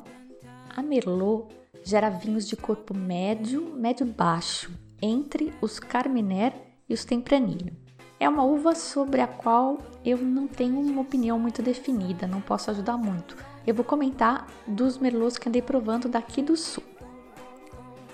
A 0.76 0.82
Merlot 0.82 1.48
gera 1.84 2.10
vinhos 2.10 2.48
de 2.48 2.56
corpo 2.56 2.96
médio, 2.96 3.74
médio 3.76 4.06
baixo, 4.06 4.72
entre 5.02 5.54
os 5.62 5.80
Carmener 5.80 6.54
e 6.88 6.94
os 6.94 7.04
Tempranillo. 7.04 7.72
É 8.20 8.30
uma 8.30 8.44
uva 8.44 8.76
sobre 8.76 9.20
a 9.20 9.28
qual 9.28 9.80
eu 10.06 10.18
não 10.18 10.48
tenho 10.48 10.80
uma 10.80 11.02
opinião 11.02 11.40
muito 11.40 11.62
definida, 11.62 12.28
não 12.28 12.40
posso 12.40 12.70
ajudar 12.70 12.96
muito. 12.96 13.36
Eu 13.66 13.74
vou 13.74 13.84
comentar 13.84 14.46
dos 14.68 14.98
merlots 14.98 15.38
que 15.38 15.50
andei 15.50 15.62
provando 15.62 16.08
daqui 16.08 16.42
do 16.42 16.56
sul. 16.56 16.84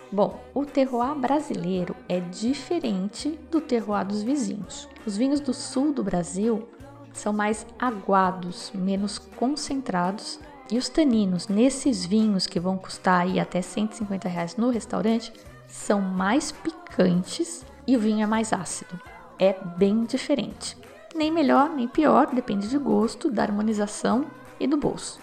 Bom, 0.10 0.40
o 0.54 0.66
terroir 0.66 1.14
brasileiro 1.16 1.94
é 2.08 2.22
diferente 2.22 3.38
do 3.52 3.60
terroir 3.60 4.06
dos 4.06 4.24
vizinhos. 4.24 4.88
Os 5.06 5.18
vinhos 5.18 5.42
do 5.42 5.54
sul 5.54 5.92
do 5.92 6.02
Brasil 6.02 6.70
são 7.12 7.34
mais 7.34 7.66
aguados, 7.78 8.72
menos 8.74 9.18
concentrados, 9.18 10.40
e 10.72 10.78
os 10.78 10.88
taninos 10.90 11.48
nesses 11.48 12.06
vinhos 12.06 12.46
que 12.46 12.60
vão 12.60 12.78
custar 12.78 13.22
aí 13.22 13.40
até 13.40 13.62
150 13.62 14.28
reais 14.28 14.56
no 14.56 14.70
restaurante 14.70 15.32
são 15.68 16.02
mais 16.02 16.52
picantes 16.52 17.66
e 17.86 17.96
o 17.96 18.00
vinho 18.00 18.24
é 18.24 18.28
mais 18.28 18.54
ácido. 18.54 19.00
É 19.38 19.54
bem 19.78 20.04
diferente. 20.04 20.78
Nem 21.16 21.32
melhor 21.32 21.70
nem 21.70 21.88
pior, 21.88 22.34
depende 22.34 22.68
de 22.68 22.78
gosto, 22.78 23.30
da 23.30 23.44
harmonização 23.44 24.26
e 24.60 24.68
do 24.68 24.78
bolso. 24.78 25.20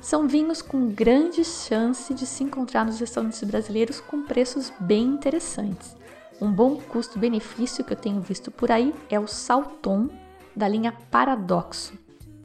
São 0.00 0.28
vinhos 0.28 0.60
com 0.60 0.88
grande 0.88 1.44
chance 1.44 2.12
de 2.12 2.26
se 2.26 2.44
encontrar 2.44 2.84
nos 2.84 3.00
restaurantes 3.00 3.42
brasileiros 3.42 4.00
com 4.00 4.22
preços 4.22 4.72
bem 4.78 5.04
interessantes. 5.04 5.96
Um 6.40 6.52
bom 6.52 6.76
custo-benefício 6.76 7.84
que 7.84 7.92
eu 7.92 7.96
tenho 7.96 8.20
visto 8.20 8.50
por 8.50 8.70
aí 8.70 8.94
é 9.08 9.18
o 9.18 9.26
Salton, 9.26 10.08
da 10.54 10.68
linha 10.68 10.92
Paradoxo. 11.10 11.94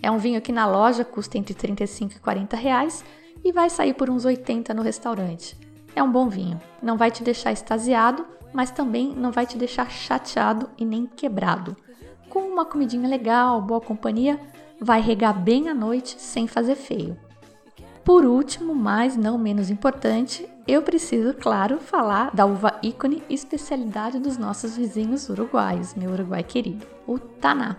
É 0.02 0.10
um 0.10 0.18
vinho 0.18 0.42
que 0.42 0.54
na 0.54 0.66
loja 0.66 1.04
custa 1.04 1.38
entre 1.38 1.54
35 1.54 2.14
e 2.14 2.20
40 2.20 2.56
reais 2.56 3.04
e 3.44 3.52
vai 3.52 3.70
sair 3.70 3.94
por 3.94 4.10
uns 4.10 4.24
80 4.24 4.74
no 4.74 4.82
restaurante. 4.82 5.58
É 6.00 6.02
um 6.02 6.10
bom 6.10 6.30
vinho, 6.30 6.58
não 6.82 6.96
vai 6.96 7.12
te 7.12 7.22
deixar 7.22 7.52
extasiado, 7.52 8.26
mas 8.54 8.72
também 8.72 9.14
não 9.14 9.34
vai 9.34 9.46
te 9.46 9.58
deixar 9.58 9.92
chateado 9.92 10.70
e 10.78 10.86
nem 10.86 11.06
quebrado. 11.06 11.76
Com 12.30 12.40
uma 12.40 12.64
comidinha 12.64 13.06
legal, 13.06 13.62
boa 13.62 13.82
companhia, 13.82 14.40
vai 14.80 15.02
regar 15.02 15.38
bem 15.38 15.68
a 15.68 15.74
noite 15.74 16.16
sem 16.18 16.48
fazer 16.48 16.76
feio. 16.76 17.20
Por 18.02 18.24
último, 18.24 18.74
mas 18.74 19.18
não 19.18 19.38
menos 19.38 19.70
importante, 19.70 20.48
eu 20.66 20.82
preciso, 20.82 21.34
claro, 21.34 21.80
falar 21.80 22.34
da 22.34 22.46
uva 22.46 22.80
ícone 22.82 23.22
especialidade 23.30 24.20
dos 24.20 24.38
nossos 24.38 24.78
vizinhos 24.78 25.28
uruguaios, 25.28 25.96
meu 25.96 26.12
Uruguai 26.12 26.44
querido, 26.44 26.88
o 27.06 27.20
Taná. 27.20 27.76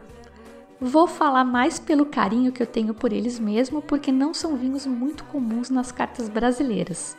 Vou 0.79 1.07
falar 1.07 1.45
mais 1.45 1.79
pelo 1.79 2.05
carinho 2.05 2.53
que 2.53 2.63
eu 2.63 2.67
tenho 2.67 2.93
por 2.93 3.15
eles 3.15 3.39
mesmo, 3.39 3.81
porque 3.81 4.13
não 4.13 4.35
são 4.35 4.57
vinhos 4.57 4.85
muito 4.85 5.25
comuns 5.25 5.71
nas 5.71 5.91
cartas 5.91 6.29
brasileiras. 6.29 7.17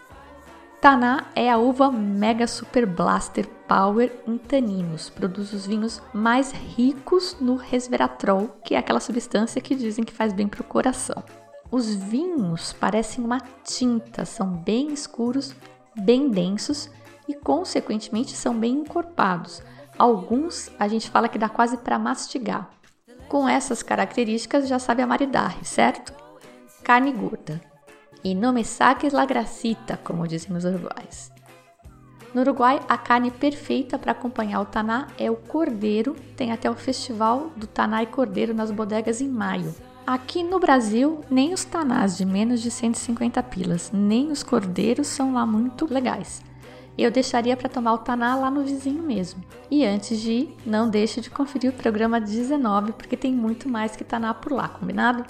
Taná 0.82 1.28
é 1.36 1.48
a 1.48 1.60
uva 1.60 1.92
Mega 1.92 2.48
Super 2.48 2.88
Blaster 2.88 3.48
Power 3.68 4.12
em 4.26 4.36
taninos. 4.36 5.12
Produz 5.12 5.54
os 5.54 5.68
vinhos 5.68 6.02
mais 6.12 6.52
ricos 6.52 7.38
no 7.40 7.56
resveratrol, 7.56 8.48
que 8.66 8.74
é 8.74 8.80
aquela 8.80 9.00
substância 9.00 9.62
que 9.62 9.76
dizem 9.76 10.04
que 10.04 10.12
faz 10.12 10.34
bem 10.34 10.48
para 10.48 10.62
o 10.62 10.64
coração. 10.64 11.24
Os 11.70 11.94
vinhos 11.94 12.74
parecem 12.74 13.24
uma 13.24 13.40
tinta, 13.64 14.26
são 14.26 14.48
bem 14.48 14.92
escuros, 14.92 15.54
bem 15.96 16.32
densos 16.32 16.90
e, 17.28 17.36
consequentemente, 17.36 18.36
são 18.36 18.56
bem 18.56 18.80
encorpados. 18.80 19.62
Alguns 20.00 20.72
a 20.80 20.88
gente 20.88 21.12
fala 21.12 21.30
que 21.30 21.38
dá 21.38 21.48
quase 21.48 21.78
para 21.78 22.00
mastigar. 22.00 22.72
Com 23.30 23.48
essas 23.48 23.84
características, 23.84 24.68
já 24.68 24.80
sabe 24.80 25.04
a 25.04 25.08
maridaje, 25.08 25.64
certo? 25.64 26.12
Carne 26.84 27.12
gorda. 27.12 27.71
E 28.24 28.36
não 28.36 28.54
me 28.54 28.64
saques 28.64 29.14
la 29.14 29.26
gracita, 29.26 29.98
como 30.04 30.28
dizem 30.28 30.56
os 30.56 30.66
uruguais. 30.66 31.32
No 32.34 32.42
Uruguai, 32.42 32.80
a 32.88 32.98
carne 32.98 33.30
perfeita 33.30 34.00
para 34.00 34.14
acompanhar 34.14 34.62
o 34.62 34.66
taná 34.66 35.08
é 35.18 35.30
o 35.30 35.36
cordeiro. 35.36 36.16
Tem 36.38 36.52
até 36.54 36.70
o 36.70 36.76
festival 36.76 37.52
do 37.58 37.68
taná 37.68 38.04
e 38.04 38.06
cordeiro 38.06 38.54
nas 38.54 38.72
bodegas 38.72 39.20
em 39.20 39.28
maio. 39.28 39.76
Aqui 40.08 40.42
no 40.42 40.58
Brasil, 40.58 41.22
nem 41.30 41.54
os 41.54 41.66
tanás 41.66 42.18
de 42.18 42.26
menos 42.26 42.62
de 42.62 42.72
150 42.72 43.44
pilas, 43.44 43.92
nem 43.94 44.32
os 44.32 44.44
cordeiros 44.44 45.08
são 45.08 45.34
lá 45.34 45.46
muito 45.46 45.92
legais. 45.92 46.42
Eu 46.98 47.12
deixaria 47.12 47.56
para 47.56 47.70
tomar 47.70 47.94
o 47.94 47.98
taná 47.98 48.36
lá 48.36 48.50
no 48.50 48.64
vizinho 48.64 49.04
mesmo. 49.04 49.44
E 49.70 49.86
antes 49.86 50.20
de 50.20 50.32
ir, 50.32 50.58
não 50.66 50.90
deixe 50.90 51.22
de 51.22 51.30
conferir 51.30 51.70
o 51.72 51.76
programa 51.76 52.20
19, 52.20 52.94
porque 52.94 53.18
tem 53.18 53.34
muito 53.34 53.68
mais 53.68 53.96
que 53.96 54.04
taná 54.04 54.34
por 54.34 54.54
lá, 54.54 54.70
combinado? 54.70 55.26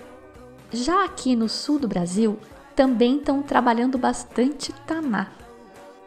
Já 0.72 1.04
aqui 1.04 1.36
no 1.36 1.50
sul 1.50 1.78
do 1.78 1.88
Brasil, 1.88 2.40
também 2.76 3.18
estão 3.18 3.42
trabalhando 3.42 3.98
bastante 3.98 4.74
taná. 4.86 5.28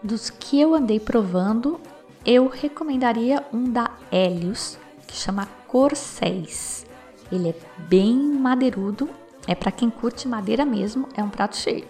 Dos 0.02 0.30
que 0.30 0.60
eu 0.60 0.74
andei 0.74 1.00
provando, 1.00 1.80
eu 2.24 2.48
recomendaria 2.48 3.44
um 3.52 3.64
da 3.64 3.90
Helios, 4.10 4.78
que 5.06 5.14
chama 5.14 5.48
Corséis. 5.66 6.86
Ele 7.30 7.50
é 7.50 7.54
bem 7.88 8.16
madeirudo, 8.16 9.08
é 9.46 9.54
para 9.54 9.72
quem 9.72 9.90
curte 9.90 10.28
madeira 10.28 10.64
mesmo, 10.64 11.08
é 11.14 11.22
um 11.22 11.30
prato 11.30 11.56
cheio. 11.56 11.86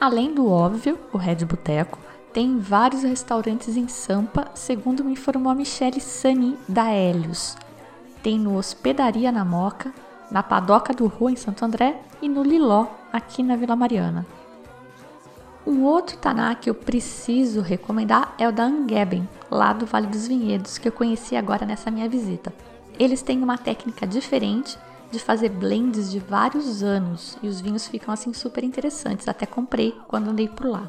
Além 0.00 0.34
do 0.34 0.50
óbvio, 0.50 0.98
o 1.12 1.18
Red 1.18 1.44
Boteco, 1.44 1.98
tem 2.32 2.58
vários 2.58 3.04
restaurantes 3.04 3.76
em 3.76 3.86
Sampa, 3.86 4.50
segundo 4.54 5.04
me 5.04 5.12
informou 5.12 5.52
a 5.52 5.54
Michele 5.54 6.00
Sani 6.00 6.58
da 6.68 6.92
Helios. 6.92 7.56
Tem 8.22 8.38
no 8.38 8.56
Hospedaria 8.56 9.30
na 9.30 9.44
Moca, 9.44 9.94
na 10.30 10.42
Padoca 10.42 10.92
do 10.92 11.06
Rua 11.06 11.30
em 11.30 11.36
Santo 11.36 11.64
André 11.64 12.00
e 12.20 12.28
no 12.28 12.42
Liló, 12.42 12.88
aqui 13.14 13.44
na 13.44 13.54
Vila 13.54 13.76
Mariana. 13.76 14.26
Um 15.64 15.84
outro 15.84 16.16
taná 16.16 16.52
que 16.56 16.68
eu 16.68 16.74
preciso 16.74 17.60
recomendar 17.60 18.34
é 18.36 18.48
o 18.48 18.52
da 18.52 18.64
Angeben, 18.64 19.28
lá 19.48 19.72
do 19.72 19.86
Vale 19.86 20.08
dos 20.08 20.26
Vinhedos, 20.26 20.78
que 20.78 20.88
eu 20.88 20.92
conheci 20.92 21.36
agora 21.36 21.64
nessa 21.64 21.92
minha 21.92 22.08
visita. 22.08 22.52
Eles 22.98 23.22
têm 23.22 23.40
uma 23.40 23.56
técnica 23.56 24.04
diferente 24.04 24.76
de 25.12 25.20
fazer 25.20 25.48
blends 25.48 26.10
de 26.10 26.18
vários 26.18 26.82
anos 26.82 27.38
e 27.40 27.46
os 27.46 27.60
vinhos 27.60 27.86
ficam 27.86 28.12
assim 28.12 28.32
super 28.32 28.64
interessantes. 28.64 29.28
Até 29.28 29.46
comprei 29.46 29.92
quando 30.08 30.30
andei 30.30 30.48
por 30.48 30.66
lá. 30.66 30.88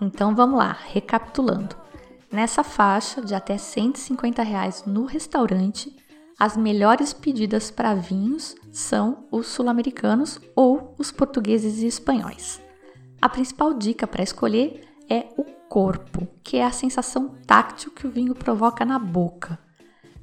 Então 0.00 0.34
vamos 0.34 0.58
lá, 0.58 0.74
recapitulando. 0.86 1.76
Nessa 2.32 2.64
faixa 2.64 3.20
de 3.20 3.34
até 3.34 3.58
150 3.58 4.42
reais 4.42 4.84
no 4.86 5.04
restaurante, 5.04 5.94
as 6.38 6.56
melhores 6.56 7.12
pedidas 7.12 7.70
para 7.70 7.94
vinhos 7.94 8.56
são 8.72 9.24
os 9.30 9.46
sul-americanos 9.46 10.40
ou 10.56 10.94
os 10.98 11.12
portugueses 11.12 11.80
e 11.80 11.86
espanhóis. 11.86 12.60
A 13.22 13.28
principal 13.28 13.72
dica 13.72 14.06
para 14.06 14.22
escolher 14.22 14.82
é 15.08 15.26
o 15.36 15.44
corpo, 15.68 16.26
que 16.42 16.56
é 16.56 16.64
a 16.64 16.72
sensação 16.72 17.36
táctil 17.46 17.92
que 17.92 18.06
o 18.06 18.10
vinho 18.10 18.34
provoca 18.34 18.84
na 18.84 18.98
boca. 18.98 19.58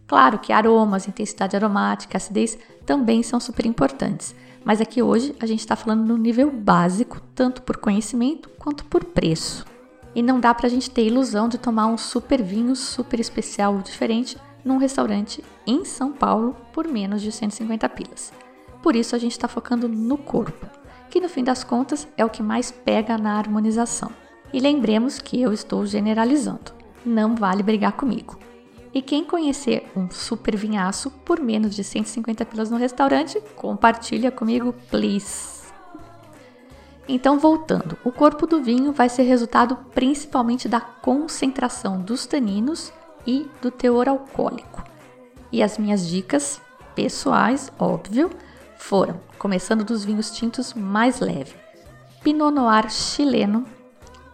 Claro 0.05 0.39
que 0.39 0.51
aromas, 0.51 1.07
intensidade 1.07 1.55
aromática, 1.55 2.17
acidez 2.17 2.57
também 2.85 3.23
são 3.23 3.39
super 3.39 3.65
importantes, 3.65 4.35
mas 4.65 4.81
aqui 4.81 5.01
hoje 5.01 5.33
a 5.39 5.45
gente 5.45 5.59
está 5.59 5.75
falando 5.75 6.05
no 6.05 6.17
nível 6.17 6.51
básico, 6.51 7.21
tanto 7.33 7.61
por 7.61 7.77
conhecimento 7.77 8.49
quanto 8.59 8.83
por 8.85 9.05
preço. 9.05 9.65
E 10.13 10.21
não 10.21 10.41
dá 10.41 10.53
para 10.53 10.67
a 10.67 10.69
gente 10.69 10.91
ter 10.91 11.07
ilusão 11.07 11.47
de 11.47 11.57
tomar 11.57 11.87
um 11.87 11.97
super 11.97 12.43
vinho 12.43 12.75
super 12.75 13.19
especial 13.19 13.77
diferente 13.79 14.37
num 14.63 14.77
restaurante 14.77 15.43
em 15.65 15.85
São 15.85 16.11
Paulo 16.11 16.55
por 16.73 16.87
menos 16.87 17.21
de 17.21 17.31
150 17.31 17.87
pilas. 17.89 18.33
Por 18.81 18.95
isso 18.95 19.15
a 19.15 19.19
gente 19.19 19.33
está 19.33 19.47
focando 19.47 19.87
no 19.87 20.17
corpo, 20.17 20.65
que 21.09 21.21
no 21.21 21.29
fim 21.29 21.43
das 21.43 21.63
contas 21.63 22.07
é 22.17 22.25
o 22.25 22.29
que 22.29 22.41
mais 22.41 22.71
pega 22.71 23.17
na 23.17 23.37
harmonização. 23.37 24.11
E 24.53 24.59
lembremos 24.59 25.19
que 25.19 25.41
eu 25.41 25.53
estou 25.53 25.85
generalizando, 25.85 26.73
não 27.05 27.35
vale 27.35 27.63
brigar 27.63 27.93
comigo. 27.93 28.37
E 28.93 29.01
quem 29.01 29.23
conhecer 29.23 29.89
um 29.95 30.09
super 30.11 30.55
vinhaço 30.55 31.09
por 31.09 31.39
menos 31.39 31.73
de 31.73 31.83
150 31.83 32.45
pilas 32.45 32.69
no 32.69 32.77
restaurante, 32.77 33.41
compartilha 33.55 34.29
comigo, 34.29 34.73
please. 34.89 35.61
Então, 37.07 37.39
voltando, 37.39 37.97
o 38.03 38.11
corpo 38.11 38.45
do 38.45 38.61
vinho 38.61 38.91
vai 38.91 39.09
ser 39.09 39.23
resultado 39.23 39.77
principalmente 39.93 40.67
da 40.67 40.79
concentração 40.79 42.01
dos 42.01 42.25
taninos 42.25 42.91
e 43.25 43.49
do 43.61 43.71
teor 43.71 44.07
alcoólico. 44.07 44.83
E 45.51 45.61
as 45.61 45.77
minhas 45.77 46.07
dicas 46.07 46.61
pessoais, 46.95 47.71
óbvio, 47.79 48.29
foram, 48.77 49.19
começando 49.37 49.83
dos 49.83 50.03
vinhos 50.03 50.31
tintos 50.31 50.73
mais 50.73 51.19
leve, 51.19 51.55
Pinot 52.23 52.53
Noir 52.53 52.89
chileno, 52.89 53.65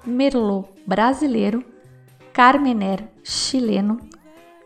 Merlot 0.06 0.69
brasileiro, 0.86 1.63
Carmener 2.34 3.04
chileno, 3.23 4.00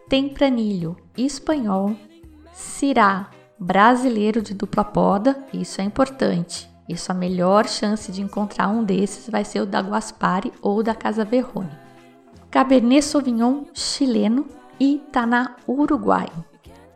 tempranilho 0.10 0.98
espanhol, 1.18 1.96
cirá 2.54 3.30
brasileiro 3.58 4.42
de 4.42 4.54
dupla 4.54 4.84
poda, 4.84 5.44
isso 5.54 5.80
é 5.80 5.84
importante. 5.84 6.70
Isso 6.90 7.12
a 7.12 7.16
melhor 7.16 7.68
chance 7.70 8.12
de 8.12 8.22
encontrar 8.22 8.68
um 8.68 8.84
desses 8.84 9.30
vai 9.30 9.46
ser 9.46 9.62
o 9.62 9.66
da 9.66 9.80
Guaspari 9.80 10.52
ou 10.62 10.84
da 10.84 10.94
Casa 10.94 11.24
Verrone. 11.24 11.72
Cabernet 12.52 13.02
Sauvignon 13.02 13.64
chileno 13.74 14.46
e 14.78 15.02
Taná 15.12 15.56
uruguaio. 15.66 16.46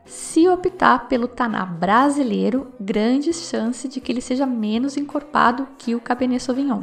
Se 0.05 0.47
optar 0.49 1.07
pelo 1.07 1.27
Taná 1.27 1.65
brasileiro, 1.65 2.73
grande 2.79 3.33
chance 3.33 3.87
de 3.87 4.01
que 4.01 4.11
ele 4.11 4.21
seja 4.21 4.45
menos 4.45 4.97
encorpado 4.97 5.65
que 5.77 5.95
o 5.95 6.01
Cabernet 6.01 6.43
Sauvignon. 6.43 6.81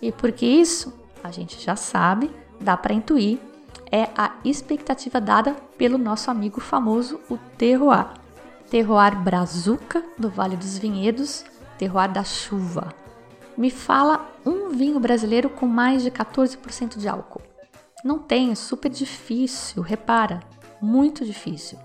E 0.00 0.10
por 0.10 0.32
que 0.32 0.46
isso? 0.46 0.92
A 1.22 1.30
gente 1.30 1.62
já 1.62 1.76
sabe, 1.76 2.30
dá 2.58 2.74
para 2.74 2.94
intuir 2.94 3.38
é 3.92 4.08
a 4.16 4.36
expectativa 4.44 5.20
dada 5.20 5.56
pelo 5.76 5.98
nosso 5.98 6.30
amigo 6.30 6.60
famoso, 6.60 7.20
o 7.28 7.36
terroir. 7.58 8.06
Terroir 8.70 9.18
Brazuca, 9.18 10.02
do 10.16 10.30
Vale 10.30 10.56
dos 10.56 10.78
Vinhedos, 10.78 11.44
terroir 11.76 12.10
da 12.10 12.22
chuva. 12.22 12.94
Me 13.58 13.68
fala 13.68 14.30
um 14.46 14.70
vinho 14.70 15.00
brasileiro 15.00 15.50
com 15.50 15.66
mais 15.66 16.02
de 16.02 16.10
14% 16.10 16.98
de 16.98 17.08
álcool. 17.08 17.49
Não 18.02 18.18
tem, 18.18 18.50
é 18.50 18.54
super 18.54 18.88
difícil, 18.88 19.82
repara, 19.82 20.40
muito 20.80 21.22
difícil. 21.24 21.78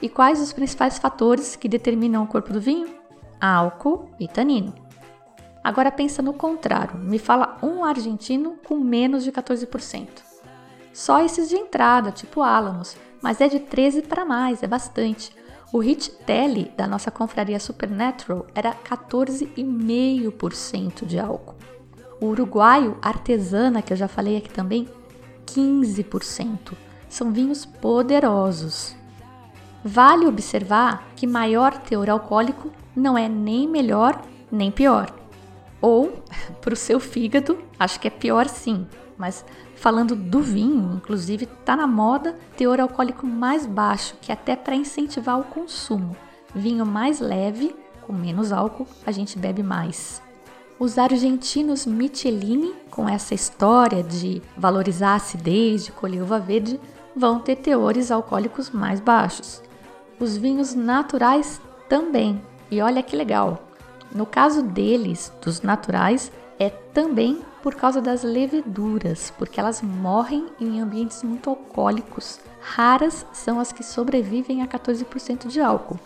E 0.00 0.08
quais 0.08 0.40
os 0.40 0.52
principais 0.52 0.96
fatores 0.96 1.56
que 1.56 1.68
determinam 1.68 2.22
o 2.22 2.28
corpo 2.28 2.52
do 2.52 2.60
vinho? 2.60 2.86
Álcool 3.40 4.08
e 4.20 4.28
tanino. 4.28 4.72
Agora 5.62 5.90
pensa 5.90 6.22
no 6.22 6.32
contrário, 6.32 6.96
me 6.96 7.18
fala 7.18 7.58
um 7.62 7.84
argentino 7.84 8.56
com 8.64 8.78
menos 8.78 9.24
de 9.24 9.32
14%. 9.32 10.06
Só 10.92 11.24
esses 11.24 11.48
de 11.48 11.56
entrada, 11.56 12.12
tipo 12.12 12.42
álamos, 12.42 12.96
mas 13.20 13.40
é 13.40 13.48
de 13.48 13.58
13 13.58 14.02
para 14.02 14.24
mais, 14.24 14.62
é 14.62 14.68
bastante. 14.68 15.32
O 15.72 15.80
Hit 15.80 16.10
Tele 16.24 16.72
da 16.76 16.86
nossa 16.86 17.10
confraria 17.10 17.58
Supernatural 17.60 18.46
era 18.54 18.72
14,5% 18.72 21.04
de 21.04 21.18
álcool. 21.18 21.56
O 22.20 22.26
uruguaio 22.26 22.96
Artesana, 23.02 23.82
que 23.82 23.92
eu 23.92 23.96
já 23.96 24.06
falei 24.08 24.36
aqui 24.38 24.48
também, 24.48 24.88
15%. 25.48 26.72
São 27.08 27.32
vinhos 27.32 27.64
poderosos. 27.64 28.94
Vale 29.84 30.26
observar 30.26 31.08
que 31.16 31.26
maior 31.26 31.78
teor 31.78 32.10
alcoólico 32.10 32.70
não 32.94 33.16
é 33.16 33.28
nem 33.28 33.68
melhor 33.68 34.20
nem 34.50 34.70
pior. 34.70 35.14
Ou, 35.80 36.22
para 36.60 36.74
o 36.74 36.76
seu 36.76 36.98
fígado, 36.98 37.58
acho 37.78 38.00
que 38.00 38.08
é 38.08 38.10
pior 38.10 38.48
sim, 38.48 38.86
mas 39.16 39.44
falando 39.76 40.16
do 40.16 40.40
vinho, 40.40 40.94
inclusive, 40.96 41.44
está 41.44 41.76
na 41.76 41.86
moda 41.86 42.34
teor 42.56 42.80
alcoólico 42.80 43.26
mais 43.26 43.66
baixo, 43.66 44.16
que 44.20 44.32
é 44.32 44.34
até 44.34 44.56
para 44.56 44.74
incentivar 44.74 45.38
o 45.38 45.44
consumo. 45.44 46.16
Vinho 46.54 46.84
mais 46.84 47.20
leve, 47.20 47.74
com 48.02 48.12
menos 48.12 48.52
álcool, 48.52 48.86
a 49.06 49.12
gente 49.12 49.38
bebe 49.38 49.62
mais. 49.62 50.22
Os 50.78 50.96
argentinos 50.96 51.84
Michelini, 51.84 52.72
com 52.88 53.08
essa 53.08 53.34
história 53.34 54.00
de 54.00 54.40
valorizar 54.56 55.10
a 55.10 55.14
acidez, 55.16 55.86
de 55.86 55.90
colher 55.90 56.22
uva 56.22 56.38
verde, 56.38 56.78
vão 57.16 57.40
ter 57.40 57.56
teores 57.56 58.12
alcoólicos 58.12 58.70
mais 58.70 59.00
baixos. 59.00 59.60
Os 60.20 60.36
vinhos 60.36 60.76
naturais 60.76 61.60
também. 61.88 62.40
E 62.70 62.80
olha 62.80 63.02
que 63.02 63.16
legal. 63.16 63.58
No 64.14 64.24
caso 64.24 64.62
deles, 64.62 65.32
dos 65.44 65.62
naturais, 65.62 66.30
é 66.60 66.70
também 66.70 67.40
por 67.60 67.74
causa 67.74 68.00
das 68.00 68.22
leveduras, 68.22 69.32
porque 69.36 69.58
elas 69.58 69.82
morrem 69.82 70.46
em 70.60 70.80
ambientes 70.80 71.24
muito 71.24 71.50
alcoólicos. 71.50 72.38
Raras 72.60 73.26
são 73.32 73.58
as 73.58 73.72
que 73.72 73.82
sobrevivem 73.82 74.62
a 74.62 74.66
14% 74.68 75.48
de 75.48 75.60
álcool. 75.60 75.98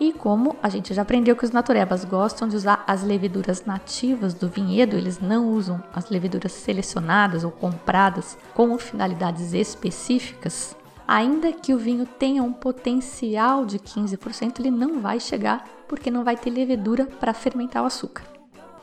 E 0.00 0.12
como 0.12 0.56
a 0.62 0.68
gente 0.68 0.92
já 0.92 1.02
aprendeu 1.02 1.36
que 1.36 1.44
os 1.44 1.52
naturebas 1.52 2.04
gostam 2.04 2.48
de 2.48 2.56
usar 2.56 2.82
as 2.86 3.02
leveduras 3.04 3.64
nativas 3.64 4.34
do 4.34 4.48
vinhedo, 4.48 4.96
eles 4.96 5.20
não 5.20 5.48
usam 5.52 5.82
as 5.92 6.10
leveduras 6.10 6.52
selecionadas 6.52 7.44
ou 7.44 7.50
compradas 7.50 8.36
com 8.54 8.76
finalidades 8.76 9.52
específicas, 9.54 10.76
ainda 11.06 11.52
que 11.52 11.72
o 11.72 11.78
vinho 11.78 12.06
tenha 12.06 12.42
um 12.42 12.52
potencial 12.52 13.64
de 13.64 13.78
15%, 13.78 14.58
ele 14.58 14.70
não 14.70 15.00
vai 15.00 15.20
chegar 15.20 15.64
porque 15.86 16.10
não 16.10 16.24
vai 16.24 16.36
ter 16.36 16.50
levedura 16.50 17.06
para 17.06 17.32
fermentar 17.32 17.82
o 17.82 17.86
açúcar. 17.86 18.24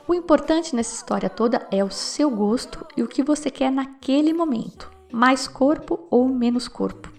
O 0.08 0.14
importante 0.14 0.74
nessa 0.74 0.94
história 0.94 1.28
toda 1.28 1.66
é 1.70 1.84
o 1.84 1.90
seu 1.90 2.30
gosto 2.30 2.86
e 2.96 3.02
o 3.02 3.08
que 3.08 3.22
você 3.22 3.50
quer 3.50 3.70
naquele 3.70 4.32
momento, 4.32 4.90
mais 5.12 5.46
corpo 5.46 6.06
ou 6.10 6.28
menos 6.28 6.68
corpo. 6.68 7.12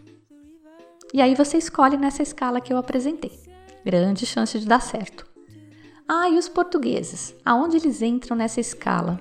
E 1.14 1.22
aí 1.22 1.36
você 1.36 1.58
escolhe 1.58 1.96
nessa 1.96 2.24
escala 2.24 2.60
que 2.60 2.74
eu 2.74 2.78
apresentei. 2.78 3.43
Grande 3.86 4.26
chance 4.26 4.58
de 4.58 4.66
dar 4.66 4.82
certo. 4.82 5.26
Ah, 6.08 6.30
e 6.30 6.38
os 6.38 6.50
portugueses? 6.50 7.36
Aonde 7.46 7.78
eles 7.78 8.02
entram 8.02 8.36
nessa 8.36 8.60
escala? 8.60 9.20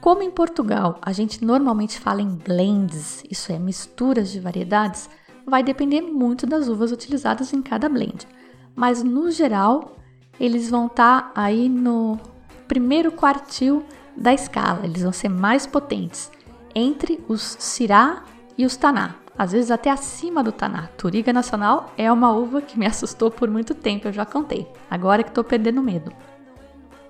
Como 0.00 0.22
em 0.22 0.30
Portugal 0.30 0.98
a 1.02 1.12
gente 1.12 1.44
normalmente 1.44 1.98
fala 1.98 2.22
em 2.22 2.34
blends, 2.34 3.22
isso 3.30 3.52
é, 3.52 3.58
misturas 3.58 4.30
de 4.30 4.40
variedades, 4.40 5.10
vai 5.46 5.62
depender 5.62 6.00
muito 6.00 6.46
das 6.46 6.68
uvas 6.68 6.90
utilizadas 6.92 7.52
em 7.52 7.60
cada 7.60 7.88
blend. 7.88 8.26
Mas 8.74 9.02
no 9.02 9.30
geral, 9.30 9.96
eles 10.38 10.70
vão 10.70 10.86
estar 10.86 11.32
tá 11.32 11.32
aí 11.34 11.68
no 11.68 12.18
primeiro 12.66 13.12
quartil 13.12 13.84
da 14.16 14.32
escala, 14.32 14.84
eles 14.84 15.02
vão 15.02 15.12
ser 15.12 15.28
mais 15.28 15.66
potentes 15.66 16.30
entre 16.74 17.22
os 17.28 17.56
Syrah 17.58 18.24
e 18.56 18.64
os 18.64 18.76
Taná, 18.76 19.16
às 19.40 19.52
vezes 19.52 19.70
até 19.70 19.88
acima 19.90 20.44
do 20.44 20.52
Taná. 20.52 20.88
Turiga 20.98 21.32
Nacional 21.32 21.94
é 21.96 22.12
uma 22.12 22.30
uva 22.30 22.60
que 22.60 22.78
me 22.78 22.84
assustou 22.84 23.30
por 23.30 23.48
muito 23.48 23.74
tempo, 23.74 24.06
eu 24.06 24.12
já 24.12 24.26
contei. 24.26 24.70
Agora 24.90 25.22
que 25.22 25.30
estou 25.30 25.42
perdendo 25.42 25.80
medo. 25.80 26.12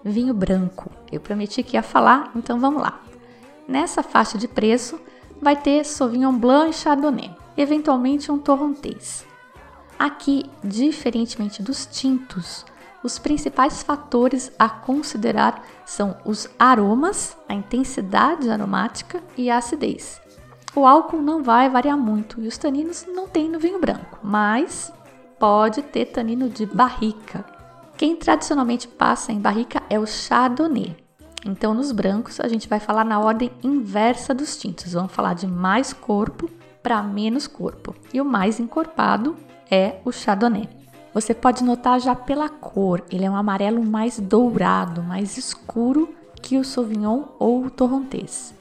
Vinho 0.04 0.32
branco. 0.32 0.92
Eu 1.10 1.20
prometi 1.20 1.60
que 1.64 1.76
ia 1.76 1.82
falar, 1.82 2.30
então 2.36 2.60
vamos 2.60 2.82
lá. 2.82 3.00
Nessa 3.66 4.00
faixa 4.04 4.38
de 4.38 4.46
preço 4.46 5.00
vai 5.42 5.56
ter 5.56 5.84
Sauvignon 5.84 6.32
Blanc 6.38 6.70
e 6.70 6.72
Chardonnay, 6.72 7.34
eventualmente 7.56 8.30
um 8.30 8.38
Torrontés. 8.38 9.26
Aqui, 9.98 10.48
diferentemente 10.62 11.64
dos 11.64 11.84
tintos, 11.84 12.64
os 13.02 13.18
principais 13.18 13.82
fatores 13.82 14.52
a 14.56 14.68
considerar 14.68 15.64
são 15.84 16.16
os 16.24 16.48
aromas, 16.56 17.36
a 17.48 17.54
intensidade 17.54 18.48
aromática 18.48 19.20
e 19.36 19.50
a 19.50 19.58
acidez. 19.58 20.19
O 20.74 20.86
álcool 20.86 21.20
não 21.20 21.42
vai 21.42 21.68
variar 21.68 21.98
muito 21.98 22.40
e 22.40 22.46
os 22.46 22.56
taninos 22.56 23.04
não 23.08 23.26
tem 23.26 23.48
no 23.48 23.58
vinho 23.58 23.80
branco, 23.80 24.20
mas 24.22 24.92
pode 25.38 25.82
ter 25.82 26.06
tanino 26.06 26.48
de 26.48 26.64
barrica. 26.64 27.44
Quem 27.96 28.14
tradicionalmente 28.14 28.86
passa 28.86 29.32
em 29.32 29.40
barrica 29.40 29.82
é 29.90 29.98
o 29.98 30.06
chardonnay. 30.06 30.96
Então, 31.44 31.74
nos 31.74 31.90
brancos, 31.90 32.38
a 32.38 32.46
gente 32.46 32.68
vai 32.68 32.78
falar 32.78 33.04
na 33.04 33.18
ordem 33.18 33.50
inversa 33.62 34.32
dos 34.32 34.56
tintos. 34.56 34.92
Vamos 34.92 35.12
falar 35.12 35.34
de 35.34 35.46
mais 35.46 35.92
corpo 35.92 36.48
para 36.82 37.02
menos 37.02 37.46
corpo. 37.46 37.94
E 38.12 38.20
o 38.20 38.24
mais 38.24 38.60
encorpado 38.60 39.36
é 39.70 39.96
o 40.04 40.12
chardonnay. 40.12 40.68
Você 41.12 41.34
pode 41.34 41.64
notar 41.64 41.98
já 41.98 42.14
pela 42.14 42.48
cor, 42.48 43.02
ele 43.10 43.24
é 43.24 43.30
um 43.30 43.34
amarelo 43.34 43.84
mais 43.84 44.20
dourado, 44.20 45.02
mais 45.02 45.36
escuro 45.36 46.14
que 46.40 46.56
o 46.56 46.64
Sauvignon 46.64 47.24
ou 47.38 47.64
o 47.64 47.70
Torrontés. 47.70 48.54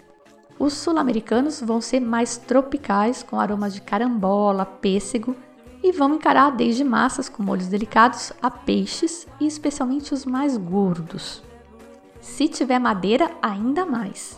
Os 0.60 0.74
sul-americanos 0.74 1.62
vão 1.62 1.80
ser 1.80 2.02
mais 2.02 2.36
tropicais, 2.36 3.24
com 3.24 3.40
aromas 3.40 3.74
de 3.74 3.80
carambola, 3.80 4.66
pêssego 4.66 5.34
e 5.82 5.94
vão 5.94 6.16
encarar 6.16 6.52
desde 6.52 6.84
massas 6.84 7.30
com 7.30 7.42
molhos 7.42 7.68
delicados 7.68 8.34
a 8.42 8.52
peixes 8.52 9.26
e 9.40 9.48
especialmente 9.48 10.14
os 10.14 10.26
mais 10.26 10.58
gordos. 10.58 11.42
Se 12.20 12.50
tiver 12.50 12.78
madeira, 12.78 13.32
ainda 13.42 13.86
mais. 13.86 14.38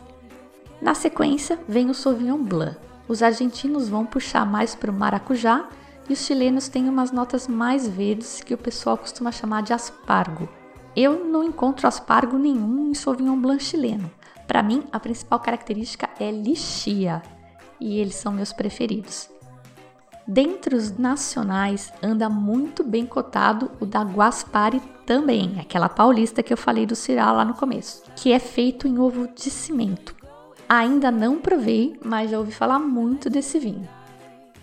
Na 0.80 0.94
sequência, 0.94 1.60
vem 1.68 1.90
o 1.90 1.94
Sauvignon 1.96 2.38
Blanc. 2.38 2.78
Os 3.08 3.24
argentinos 3.24 3.90
vão 3.90 4.06
puxar 4.06 4.46
mais 4.46 4.76
para 4.76 4.92
o 4.92 4.94
maracujá 4.94 5.68
e 6.08 6.14
os 6.14 6.20
chilenos 6.20 6.68
têm 6.68 6.88
umas 6.88 7.12
notas 7.12 7.48
mais 7.48 7.88
verdes 7.88 8.42
que 8.42 8.54
o 8.54 8.58
pessoal 8.58 8.96
costuma 8.96 9.32
chamar 9.32 9.64
de 9.64 9.74
aspargo. 9.74 10.48
Eu 10.96 11.26
não 11.26 11.44
encontro 11.44 11.88
aspargo 11.88 12.38
nenhum 12.38 12.90
em 12.90 12.94
Sauvignon 12.94 13.38
Blanc 13.38 13.64
chileno. 13.64 14.10
Para 14.52 14.62
mim, 14.62 14.84
a 14.92 15.00
principal 15.00 15.40
característica 15.40 16.10
é 16.20 16.30
lixia 16.30 17.22
e 17.80 17.98
eles 18.02 18.16
são 18.16 18.34
meus 18.34 18.52
preferidos. 18.52 19.30
Dentre 20.28 20.76
os 20.76 20.98
nacionais, 20.98 21.94
anda 22.04 22.30
muito 22.30 22.84
bem 22.84 23.06
cotado 23.06 23.72
o 23.80 23.86
da 23.86 24.02
Guaspari 24.02 24.82
também, 25.06 25.58
aquela 25.58 25.88
paulista 25.88 26.44
que 26.44 26.52
eu 26.52 26.58
falei 26.58 26.86
do 26.86 26.98
Cirá 26.98 27.32
lá 27.32 27.46
no 27.46 27.54
começo, 27.54 28.04
que 28.14 28.34
é 28.34 28.40
feito 28.40 28.90
em 28.90 29.00
ovo 29.00 29.26
de 29.34 29.50
cimento. 29.50 30.14
Ainda 30.68 31.10
não 31.10 31.40
provei, 31.40 31.98
mas 32.04 32.30
já 32.30 32.38
ouvi 32.38 32.52
falar 32.52 32.78
muito 32.78 33.30
desse 33.30 33.58
vinho. 33.58 33.88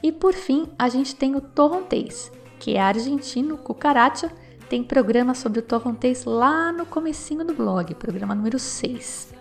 E 0.03 0.13
por 0.13 0.35
fim, 0.35 0.69
a 0.79 0.91
gente 0.91 1.17
tem 1.17 1.35
o 1.35 1.41
torrontês, 1.41 2.31
que 2.61 2.75
é 2.75 2.81
argentino, 2.83 3.57
cucaracha, 3.57 4.31
tem 4.69 4.85
programa 4.85 5.35
sobre 5.35 5.61
o 5.61 5.63
torrontês 5.63 6.27
lá 6.27 6.71
no 6.73 6.85
comecinho 6.85 7.43
do 7.43 7.55
blog, 7.55 7.95
programa 7.95 8.35
número 8.35 8.59
6. 8.59 9.38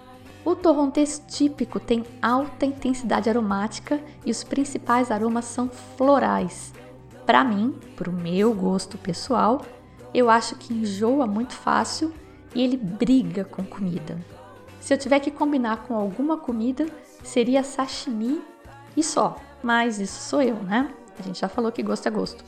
O 0.47 0.55
torrontês 0.55 1.21
típico 1.27 1.77
tem 1.77 2.05
alta 2.21 2.65
intensidade 2.65 3.29
aromática 3.29 3.99
e 4.25 4.31
os 4.31 4.45
principais 4.45 5.12
aromas 5.12 5.43
são 5.43 5.67
florais. 5.67 6.73
Para 7.25 7.43
mim, 7.43 7.77
para 7.97 8.10
o 8.10 8.13
meu 8.13 8.53
gosto 8.53 8.97
pessoal, 8.97 9.62
eu 10.13 10.29
acho 10.29 10.55
que 10.55 10.73
enjoa 10.73 11.27
muito 11.27 11.51
fácil 11.51 12.13
e 12.55 12.63
ele 12.63 12.77
briga 12.77 13.43
com 13.43 13.62
comida. 13.62 14.17
Se 14.79 14.93
eu 14.93 14.97
tiver 14.97 15.19
que 15.19 15.31
combinar 15.31 15.83
com 15.83 15.93
alguma 15.93 16.38
comida, 16.38 16.86
seria 17.25 17.62
sashimi 17.62 18.41
e 18.95 19.03
só. 19.03 19.36
Mas 19.62 19.99
isso 19.99 20.29
sou 20.29 20.41
eu, 20.41 20.55
né? 20.63 20.93
A 21.19 21.23
gente 21.23 21.41
já 21.41 21.49
falou 21.49 21.73
que 21.73 21.83
gosto 21.83 22.07
é 22.07 22.10
gosto. 22.10 22.41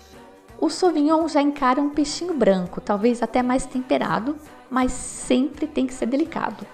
O 0.58 0.70
Sauvignon 0.70 1.28
já 1.28 1.42
encara 1.42 1.82
um 1.82 1.90
peixinho 1.90 2.34
branco, 2.34 2.80
talvez 2.80 3.22
até 3.22 3.44
mais 3.44 3.66
temperado, 3.66 4.38
mas 4.70 4.94
sempre 4.94 5.68
tem 5.68 5.86
que 5.86 5.94
ser 5.94 6.06
delicado. 6.06 6.66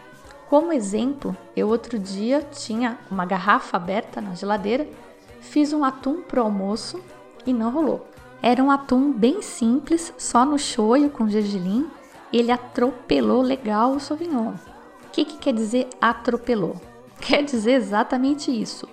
Como 0.49 0.71
exemplo, 0.71 1.35
eu 1.55 1.67
outro 1.67 1.97
dia 1.97 2.41
tinha 2.41 2.97
uma 3.09 3.25
garrafa 3.25 3.77
aberta 3.77 4.21
na 4.21 4.35
geladeira, 4.35 4.87
fiz 5.41 5.73
um 5.73 5.83
atum 5.83 6.21
pro 6.21 6.41
almoço 6.41 6.99
e 7.45 7.53
não 7.53 7.71
rolou. 7.71 8.07
Era 8.41 8.63
um 8.63 8.69
atum 8.69 9.11
bem 9.11 9.41
simples, 9.41 10.13
só 10.17 10.45
no 10.45 10.59
shoyu 10.59 11.09
com 11.09 11.27
gergelim, 11.27 11.89
ele 12.31 12.51
atropelou 12.51 13.41
legal 13.41 13.91
o 13.91 13.99
Sauvignon. 13.99 14.53
O 15.05 15.09
que, 15.11 15.25
que 15.25 15.37
quer 15.37 15.53
dizer 15.53 15.87
atropelou? 15.99 16.75
Quer 17.19 17.43
dizer 17.43 17.71
exatamente 17.71 18.51
isso 18.51 18.87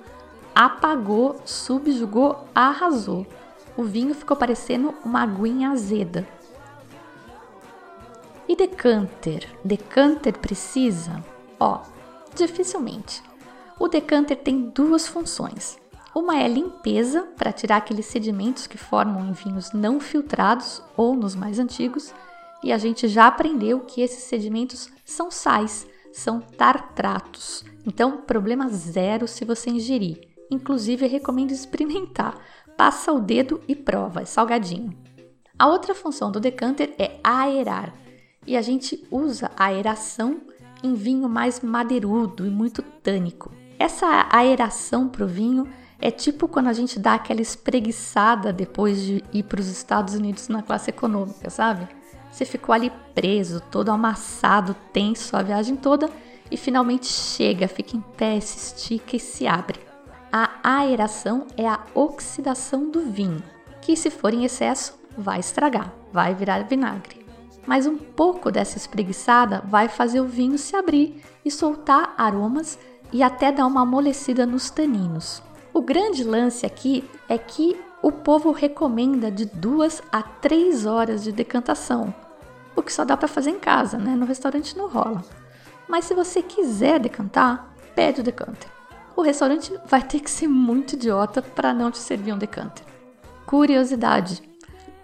apagou, 0.54 1.40
subjugou, 1.44 2.46
arrasou. 2.54 3.26
O 3.76 3.84
vinho 3.84 4.14
ficou 4.14 4.36
parecendo 4.36 4.94
uma 5.04 5.22
aguinha 5.22 5.70
azeda. 5.70 6.26
E 8.46 8.54
decanter? 8.54 9.48
Decanter 9.64 10.38
precisa? 10.38 11.24
Ó, 11.62 11.80
dificilmente. 12.34 13.22
O 13.78 13.86
decanter 13.86 14.36
tem 14.36 14.68
duas 14.70 15.06
funções. 15.06 15.78
Uma 16.12 16.36
é 16.36 16.48
limpeza, 16.48 17.22
para 17.36 17.52
tirar 17.52 17.76
aqueles 17.76 18.06
sedimentos 18.06 18.66
que 18.66 18.76
formam 18.76 19.28
em 19.28 19.32
vinhos 19.32 19.70
não 19.70 20.00
filtrados 20.00 20.82
ou 20.96 21.14
nos 21.14 21.36
mais 21.36 21.60
antigos, 21.60 22.12
e 22.64 22.72
a 22.72 22.78
gente 22.78 23.06
já 23.06 23.28
aprendeu 23.28 23.78
que 23.78 24.00
esses 24.00 24.24
sedimentos 24.24 24.90
são 25.04 25.30
sais, 25.30 25.86
são 26.12 26.40
tartratos. 26.40 27.64
Então, 27.86 28.16
problema 28.22 28.68
zero 28.68 29.28
se 29.28 29.44
você 29.44 29.70
ingerir. 29.70 30.20
Inclusive, 30.50 31.06
recomendo 31.06 31.52
experimentar. 31.52 32.34
Passa 32.76 33.12
o 33.12 33.20
dedo 33.20 33.60
e 33.68 33.76
prova, 33.76 34.22
é 34.22 34.24
salgadinho. 34.24 34.92
A 35.56 35.68
outra 35.68 35.94
função 35.94 36.32
do 36.32 36.40
decanter 36.40 36.92
é 36.98 37.20
aerar, 37.22 37.94
e 38.44 38.56
a 38.56 38.62
gente 38.62 39.06
usa 39.12 39.52
a 39.56 39.66
aeração 39.66 40.40
em 40.82 40.94
vinho 40.94 41.28
mais 41.28 41.60
madeirudo 41.60 42.46
e 42.46 42.50
muito 42.50 42.82
tânico. 42.82 43.52
Essa 43.78 44.28
aeração 44.30 45.08
para 45.08 45.24
o 45.24 45.28
vinho 45.28 45.66
é 46.00 46.10
tipo 46.10 46.48
quando 46.48 46.68
a 46.68 46.72
gente 46.72 46.98
dá 46.98 47.14
aquela 47.14 47.40
espreguiçada 47.40 48.52
depois 48.52 49.00
de 49.00 49.24
ir 49.32 49.44
para 49.44 49.60
os 49.60 49.68
Estados 49.68 50.14
Unidos 50.14 50.48
na 50.48 50.62
classe 50.62 50.90
econômica, 50.90 51.48
sabe? 51.48 51.86
Você 52.30 52.44
ficou 52.44 52.74
ali 52.74 52.90
preso, 53.14 53.60
todo 53.60 53.90
amassado, 53.90 54.74
tenso 54.92 55.36
a 55.36 55.42
viagem 55.42 55.76
toda 55.76 56.08
e 56.50 56.56
finalmente 56.56 57.06
chega, 57.06 57.68
fica 57.68 57.96
em 57.96 58.00
pé, 58.00 58.40
se 58.40 58.56
estica 58.56 59.16
e 59.16 59.20
se 59.20 59.46
abre. 59.46 59.78
A 60.32 60.50
aeração 60.62 61.46
é 61.56 61.68
a 61.68 61.80
oxidação 61.94 62.90
do 62.90 63.02
vinho, 63.02 63.42
que 63.80 63.94
se 63.94 64.10
for 64.10 64.32
em 64.32 64.44
excesso 64.44 64.98
vai 65.16 65.40
estragar, 65.40 65.92
vai 66.10 66.34
virar 66.34 66.60
vinagre. 66.64 67.21
Mas 67.66 67.86
um 67.86 67.96
pouco 67.96 68.50
dessa 68.50 68.76
espreguiçada 68.76 69.62
vai 69.66 69.88
fazer 69.88 70.20
o 70.20 70.26
vinho 70.26 70.58
se 70.58 70.74
abrir 70.74 71.22
e 71.44 71.50
soltar 71.50 72.14
aromas 72.18 72.78
e 73.12 73.22
até 73.22 73.52
dar 73.52 73.66
uma 73.66 73.82
amolecida 73.82 74.46
nos 74.46 74.70
taninos. 74.70 75.42
O 75.72 75.80
grande 75.80 76.24
lance 76.24 76.66
aqui 76.66 77.08
é 77.28 77.38
que 77.38 77.78
o 78.02 78.10
povo 78.10 78.50
recomenda 78.50 79.30
de 79.30 79.44
duas 79.44 80.02
a 80.10 80.22
três 80.22 80.86
horas 80.86 81.22
de 81.22 81.30
decantação, 81.30 82.12
o 82.74 82.82
que 82.82 82.92
só 82.92 83.04
dá 83.04 83.16
para 83.16 83.28
fazer 83.28 83.50
em 83.50 83.58
casa, 83.58 83.96
né? 83.96 84.16
No 84.16 84.26
restaurante 84.26 84.76
não 84.76 84.88
rola. 84.88 85.22
Mas 85.86 86.06
se 86.06 86.14
você 86.14 86.42
quiser 86.42 86.98
decantar, 86.98 87.74
pede 87.94 88.20
o 88.20 88.24
decanter. 88.24 88.70
O 89.14 89.22
restaurante 89.22 89.72
vai 89.86 90.02
ter 90.02 90.20
que 90.20 90.30
ser 90.30 90.48
muito 90.48 90.94
idiota 90.94 91.42
para 91.42 91.72
não 91.72 91.90
te 91.90 91.98
servir 91.98 92.32
um 92.32 92.38
decanter. 92.38 92.84
Curiosidade: 93.46 94.42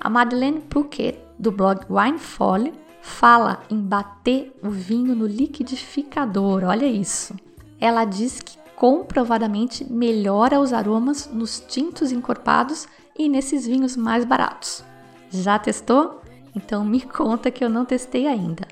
a 0.01 0.09
Madeleine 0.09 0.61
Pouquet, 0.61 1.19
do 1.39 1.51
blog 1.51 1.81
Wine 1.89 2.19
Folly, 2.19 2.73
fala 3.01 3.63
em 3.71 3.81
bater 3.81 4.57
o 4.63 4.71
vinho 4.71 5.15
no 5.15 5.27
liquidificador. 5.27 6.65
Olha 6.65 6.87
isso. 6.87 7.35
Ela 7.81 8.05
diz 8.05 8.41
que 8.41 8.59
comprovadamente 8.77 9.85
melhora 9.91 10.61
os 10.61 10.73
aromas 10.73 11.29
nos 11.33 11.61
tintos 11.61 12.13
encorpados 12.13 12.87
e 13.19 13.29
nesses 13.29 13.67
vinhos 13.67 13.97
mais 13.97 14.25
baratos. 14.25 14.85
Já 15.31 15.59
testou? 15.59 16.23
Então 16.55 16.85
me 16.85 17.01
conta 17.03 17.51
que 17.51 17.65
eu 17.65 17.69
não 17.69 17.85
testei 17.85 18.27
ainda. 18.27 18.67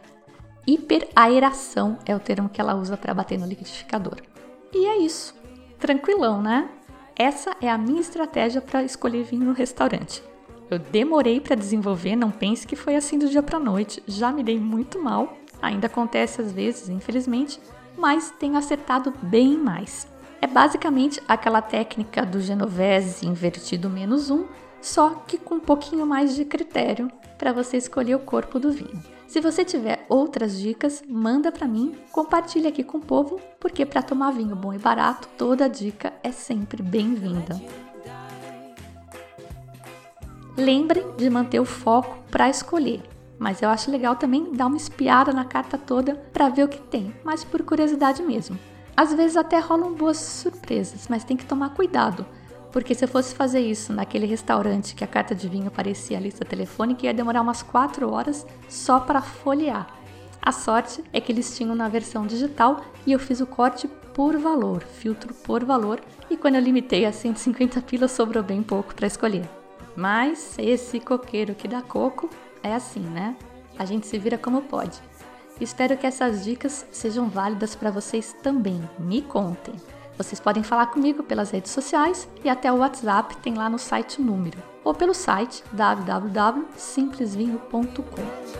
Hiperaeração 0.66 1.98
é 2.04 2.14
o 2.14 2.20
termo 2.20 2.48
que 2.48 2.60
ela 2.60 2.74
usa 2.74 2.96
para 2.96 3.14
bater 3.14 3.38
no 3.38 3.46
liquidificador. 3.46 4.16
E 4.72 4.86
é 4.86 4.98
isso. 4.98 5.34
Tranquilão, 5.78 6.42
né? 6.42 6.68
Essa 7.14 7.56
é 7.60 7.70
a 7.70 7.78
minha 7.78 8.00
estratégia 8.00 8.60
para 8.60 8.82
escolher 8.82 9.24
vinho 9.24 9.46
no 9.46 9.52
restaurante. 9.52 10.22
Eu 10.70 10.78
demorei 10.78 11.40
para 11.40 11.54
desenvolver, 11.54 12.16
não 12.16 12.30
pense 12.30 12.66
que 12.66 12.74
foi 12.74 12.96
assim 12.96 13.18
do 13.18 13.28
dia 13.28 13.42
para 13.42 13.58
noite. 13.58 14.02
Já 14.06 14.32
me 14.32 14.42
dei 14.42 14.58
muito 14.58 15.00
mal, 15.00 15.38
ainda 15.62 15.86
acontece 15.86 16.40
às 16.40 16.50
vezes, 16.50 16.88
infelizmente, 16.88 17.60
mas 17.96 18.32
tenho 18.38 18.56
acertado 18.56 19.12
bem 19.22 19.56
mais. 19.56 20.08
É 20.40 20.46
basicamente 20.46 21.22
aquela 21.26 21.62
técnica 21.62 22.26
do 22.26 22.40
Genovese 22.40 23.26
invertido 23.26 23.88
menos 23.88 24.28
um, 24.30 24.44
só 24.82 25.10
que 25.26 25.38
com 25.38 25.56
um 25.56 25.60
pouquinho 25.60 26.04
mais 26.04 26.34
de 26.34 26.44
critério 26.44 27.10
para 27.38 27.52
você 27.52 27.76
escolher 27.76 28.14
o 28.14 28.20
corpo 28.20 28.58
do 28.58 28.70
vinho. 28.70 29.02
Se 29.26 29.40
você 29.40 29.64
tiver 29.64 30.04
outras 30.08 30.58
dicas, 30.58 31.02
manda 31.08 31.50
para 31.50 31.66
mim, 31.66 31.94
compartilhe 32.12 32.68
aqui 32.68 32.84
com 32.84 32.98
o 32.98 33.04
povo, 33.04 33.40
porque 33.58 33.84
para 33.84 34.02
tomar 34.02 34.30
vinho 34.30 34.54
bom 34.54 34.72
e 34.72 34.78
barato, 34.78 35.28
toda 35.36 35.68
dica 35.68 36.12
é 36.22 36.30
sempre 36.30 36.82
bem-vinda. 36.82 37.60
Lembrem 40.56 41.04
de 41.16 41.28
manter 41.28 41.60
o 41.60 41.64
foco 41.64 42.18
para 42.30 42.48
escolher 42.48 43.02
mas 43.38 43.60
eu 43.60 43.68
acho 43.68 43.90
legal 43.90 44.16
também 44.16 44.52
dar 44.52 44.66
uma 44.66 44.76
espiada 44.76 45.32
na 45.32 45.44
carta 45.44 45.76
toda 45.76 46.14
para 46.32 46.48
ver 46.48 46.64
o 46.64 46.68
que 46.68 46.80
tem, 46.80 47.14
mas 47.24 47.44
por 47.44 47.62
curiosidade 47.62 48.22
mesmo. 48.22 48.58
Às 48.96 49.12
vezes 49.12 49.36
até 49.36 49.58
rolam 49.58 49.92
boas 49.92 50.16
surpresas, 50.16 51.06
mas 51.08 51.24
tem 51.24 51.36
que 51.36 51.44
tomar 51.44 51.70
cuidado, 51.70 52.24
porque 52.72 52.94
se 52.94 53.04
eu 53.04 53.08
fosse 53.08 53.34
fazer 53.34 53.60
isso 53.60 53.92
naquele 53.92 54.26
restaurante 54.26 54.94
que 54.94 55.04
a 55.04 55.06
carta 55.06 55.34
de 55.34 55.48
vinho 55.48 55.68
aparecia 55.68 56.16
a 56.16 56.20
lista 56.20 56.44
telefônica, 56.44 57.04
ia 57.04 57.12
demorar 57.12 57.42
umas 57.42 57.62
4 57.62 58.10
horas 58.10 58.46
só 58.68 59.00
para 59.00 59.20
folhear. 59.20 59.86
A 60.40 60.52
sorte 60.52 61.02
é 61.12 61.20
que 61.20 61.32
eles 61.32 61.56
tinham 61.56 61.74
na 61.74 61.88
versão 61.88 62.26
digital 62.26 62.80
e 63.04 63.12
eu 63.12 63.18
fiz 63.18 63.40
o 63.40 63.46
corte 63.46 63.88
por 64.14 64.38
valor, 64.38 64.82
filtro 64.82 65.34
por 65.34 65.62
valor, 65.64 66.00
e 66.30 66.36
quando 66.36 66.54
eu 66.54 66.60
limitei 66.60 67.04
a 67.04 67.12
150 67.12 67.82
pilas 67.82 68.12
sobrou 68.12 68.42
bem 68.42 68.62
pouco 68.62 68.94
para 68.94 69.06
escolher. 69.06 69.46
Mas 69.96 70.56
esse 70.58 71.00
coqueiro 71.00 71.54
que 71.54 71.66
dá 71.66 71.80
coco 71.80 72.28
é 72.62 72.74
assim, 72.74 73.00
né? 73.00 73.34
A 73.78 73.84
gente 73.84 74.06
se 74.06 74.18
vira 74.18 74.36
como 74.36 74.62
pode. 74.62 75.00
Espero 75.60 75.96
que 75.96 76.06
essas 76.06 76.44
dicas 76.44 76.86
sejam 76.92 77.28
válidas 77.28 77.74
para 77.74 77.90
vocês 77.90 78.34
também. 78.42 78.80
Me 78.98 79.22
contem. 79.22 79.74
Vocês 80.18 80.38
podem 80.38 80.62
falar 80.62 80.86
comigo 80.86 81.22
pelas 81.22 81.50
redes 81.50 81.72
sociais 81.72 82.28
e 82.44 82.48
até 82.48 82.72
o 82.72 82.78
WhatsApp 82.78 83.36
tem 83.38 83.54
lá 83.54 83.68
no 83.68 83.78
site 83.78 84.20
o 84.20 84.24
número, 84.24 84.56
ou 84.82 84.94
pelo 84.94 85.12
site 85.12 85.62
www.simplesvinho.com. 85.72 88.56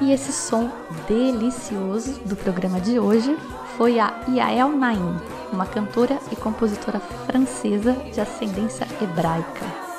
E 0.00 0.12
esse 0.12 0.32
som 0.32 0.70
delicioso 1.06 2.20
do 2.20 2.36
programa 2.36 2.80
de 2.80 2.98
hoje 2.98 3.36
foi 3.76 4.00
a 4.00 4.24
Yael 4.28 4.70
Naim, 4.70 5.20
uma 5.52 5.66
cantora 5.66 6.18
e 6.30 6.36
compositora 6.36 7.00
francesa 7.00 7.92
de 8.12 8.20
ascendência 8.20 8.86
hebraica 9.00 9.92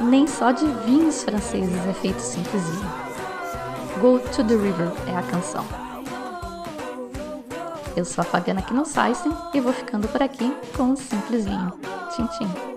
nem 0.00 0.26
só 0.26 0.50
de 0.50 0.66
vinhos 0.84 1.22
franceses 1.22 1.86
é 1.86 1.92
feito 1.92 2.20
simplesinho. 2.20 2.90
Go 4.00 4.18
to 4.18 4.42
the 4.44 4.54
River 4.54 4.90
é 5.06 5.16
a 5.16 5.22
canção. 5.22 5.64
Eu 7.96 8.04
sou 8.04 8.22
a 8.22 8.24
Fabiana 8.24 8.62
Knossaisen 8.62 9.32
e 9.52 9.60
vou 9.60 9.72
ficando 9.72 10.08
por 10.08 10.22
aqui 10.22 10.56
com 10.76 10.84
um 10.84 10.96
simples 10.96 11.44
vinho. 11.44 11.72
Tchim, 12.10 12.26
tchim. 12.26 12.69